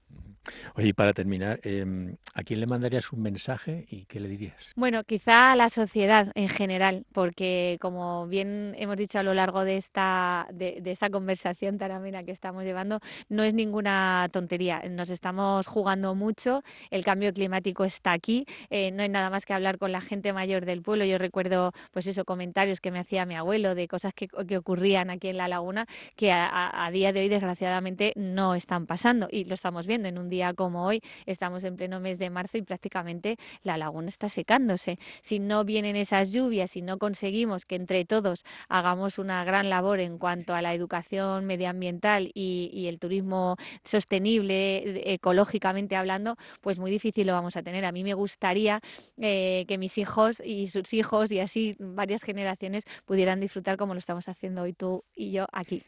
Oye, 0.74 0.88
y 0.88 0.92
para 0.92 1.12
terminar, 1.12 1.60
em, 1.64 2.16
¿a 2.34 2.42
quién 2.42 2.60
le 2.60 2.66
mandarías 2.66 3.12
un 3.12 3.20
mensaje 3.20 3.86
y 3.90 4.06
qué 4.06 4.20
le 4.20 4.28
dirías? 4.28 4.72
Bueno, 4.74 5.04
quizá 5.04 5.52
a 5.52 5.56
la 5.56 5.68
sociedad 5.68 6.32
en 6.34 6.48
general, 6.48 7.04
porque 7.12 7.76
como 7.80 8.26
bien 8.26 8.74
hemos 8.78 8.96
dicho 8.96 9.18
a 9.18 9.22
lo 9.22 9.34
largo 9.34 9.64
de 9.64 9.76
esta, 9.76 10.46
de, 10.52 10.80
esta 10.86 11.10
conversación 11.10 11.76
tan 11.76 11.90
amena 11.90 12.24
que 12.24 12.32
estamos 12.32 12.64
llevando, 12.64 13.00
no 13.28 13.42
es 13.42 13.52
ninguna 13.52 14.28
tontería. 14.32 14.82
Nos 14.88 15.10
estamos 15.10 15.66
jugando 15.66 16.14
mucho, 16.14 16.62
el 16.90 17.04
cambio 17.04 17.32
climático 17.34 17.84
está 17.84 18.12
aquí, 18.12 18.46
eh, 18.70 18.90
no 18.92 19.02
hay 19.02 19.08
nada 19.10 19.28
más 19.28 19.44
que 19.44 19.52
hablar 19.52 19.76
con 19.76 19.92
la 19.92 20.00
gente 20.00 20.32
mayor 20.32 20.64
del 20.64 20.80
pueblo. 20.80 21.04
Yo 21.04 21.18
recuerdo, 21.18 21.72
pues 21.90 22.06
esos 22.06 22.24
comentarios 22.24 22.80
que 22.80 22.90
me 22.90 22.98
hacía 22.98 23.26
mi 23.26 23.36
abuelo 23.36 23.74
de 23.74 23.88
cosas 23.88 24.14
que, 24.14 24.28
ocurrían 24.56 25.10
aquí 25.10 25.28
en 25.28 25.36
la 25.36 25.48
laguna, 25.48 25.86
que 26.16 26.32
a 26.32 26.90
día 26.92 27.12
de 27.12 27.20
hoy, 27.20 27.28
desgraciadamente, 27.28 28.12
no 28.16 28.54
están 28.54 28.86
pasando 28.86 29.28
y 29.30 29.44
lo 29.44 29.54
estamos 29.54 29.86
viendo 29.86 30.08
en 30.08 30.18
un 30.18 30.29
día 30.30 30.54
como 30.54 30.86
hoy, 30.86 31.02
estamos 31.26 31.64
en 31.64 31.76
pleno 31.76 32.00
mes 32.00 32.18
de 32.18 32.30
marzo 32.30 32.58
y 32.58 32.62
prácticamente 32.62 33.36
la 33.62 33.76
laguna 33.76 34.08
está 34.08 34.28
secándose. 34.28 34.98
Si 35.22 35.38
no 35.38 35.64
vienen 35.64 35.96
esas 35.96 36.32
lluvias, 36.32 36.72
si 36.72 36.82
no 36.82 36.98
conseguimos 36.98 37.66
que 37.66 37.76
entre 37.76 38.04
todos 38.04 38.44
hagamos 38.68 39.18
una 39.18 39.44
gran 39.44 39.68
labor 39.68 40.00
en 40.00 40.18
cuanto 40.18 40.54
a 40.54 40.62
la 40.62 40.74
educación 40.74 41.46
medioambiental 41.46 42.30
y, 42.34 42.86
el 42.90 42.98
turismo 42.98 43.56
sostenible, 43.84 45.12
ecológicamente 45.12 45.96
hablando, 45.96 46.36
pues 46.60 46.78
muy 46.78 46.90
difícil 46.90 47.26
lo 47.26 47.34
vamos 47.34 47.56
a 47.56 47.62
tener. 47.62 47.84
A 47.84 47.92
mí 47.92 48.02
me 48.04 48.14
gustaría 48.14 48.80
eh, 49.18 49.64
que 49.68 49.78
mis 49.78 49.98
hijos 49.98 50.42
y 50.44 50.68
sus 50.68 50.92
hijos 50.92 51.30
y 51.30 51.40
así 51.40 51.76
varias 51.78 52.22
generaciones 52.22 52.84
pudieran 53.04 53.40
disfrutar 53.40 53.76
como 53.76 53.94
lo 53.94 53.98
estamos 53.98 54.28
haciendo 54.28 54.62
hoy 54.62 54.72
tú 54.72 55.04
y 55.14 55.32
yo 55.32 55.46
aquí. 55.52 55.82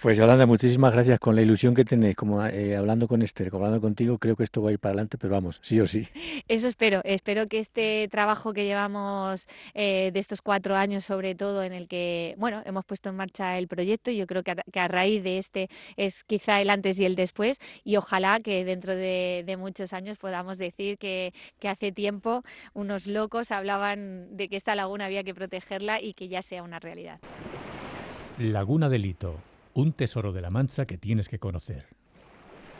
Pues 0.00 0.18
Yolanda, 0.18 0.46
muchísimas 0.46 0.92
gracias 0.92 1.18
con 1.20 1.34
la 1.34 1.42
ilusión 1.42 1.74
que 1.74 1.84
tenéis, 1.84 2.16
como 2.16 2.44
eh, 2.44 2.76
hablando 2.76 3.08
con 3.08 3.22
Esther, 3.22 3.50
como 3.50 3.64
hablando 3.64 3.80
contigo, 3.80 4.18
creo 4.18 4.36
que 4.36 4.44
esto 4.44 4.60
va 4.60 4.70
a 4.70 4.72
ir 4.72 4.78
para 4.78 4.90
adelante, 4.90 5.16
pero 5.16 5.32
vamos, 5.32 5.58
sí 5.62 5.80
o 5.80 5.86
sí. 5.86 6.06
Eso 6.48 6.68
espero, 6.68 7.00
espero 7.04 7.48
que 7.48 7.58
este 7.58 8.08
trabajo 8.10 8.52
que 8.52 8.64
llevamos 8.64 9.46
eh, 9.74 10.10
de 10.12 10.20
estos 10.20 10.42
cuatro 10.42 10.76
años, 10.76 11.04
sobre 11.04 11.34
todo 11.34 11.62
en 11.62 11.72
el 11.72 11.88
que, 11.88 12.34
bueno, 12.36 12.62
hemos 12.66 12.84
puesto 12.84 13.08
en 13.08 13.16
marcha 13.16 13.56
el 13.58 13.68
proyecto, 13.68 14.10
yo 14.10 14.26
creo 14.26 14.42
que 14.42 14.80
a, 14.80 14.88
raíz 14.88 15.22
de 15.22 15.38
este 15.38 15.68
es 15.96 16.24
quizá 16.24 16.60
el 16.60 16.70
antes 16.70 16.98
y 16.98 17.04
el 17.04 17.16
después, 17.16 17.58
y 17.84 17.96
ojalá 17.96 18.40
que 18.40 18.64
dentro 18.64 18.94
de, 18.94 19.56
muchos 19.58 19.94
años 19.94 20.18
podamos 20.18 20.58
decir 20.58 20.98
que, 20.98 21.32
que 21.58 21.68
hace 21.68 21.90
tiempo 21.90 22.42
unos 22.74 23.06
locos 23.06 23.50
hablaban 23.50 24.36
de 24.36 24.50
que 24.50 24.56
esta 24.56 24.74
laguna 24.74 25.06
había 25.06 25.24
que 25.24 25.34
protegerla 25.34 26.02
y 26.02 26.12
que 26.12 26.28
ya 26.28 26.42
sea 26.42 26.62
una 26.62 26.78
realidad. 26.78 27.18
Laguna 28.38 28.90
del 28.90 29.00
Lito 29.00 29.38
un 29.72 29.92
tesoro 29.92 30.32
de 30.32 30.42
la 30.42 30.50
Mancha 30.50 30.84
que 30.84 30.98
tienes 30.98 31.28
que 31.28 31.38
conocer. 31.38 31.86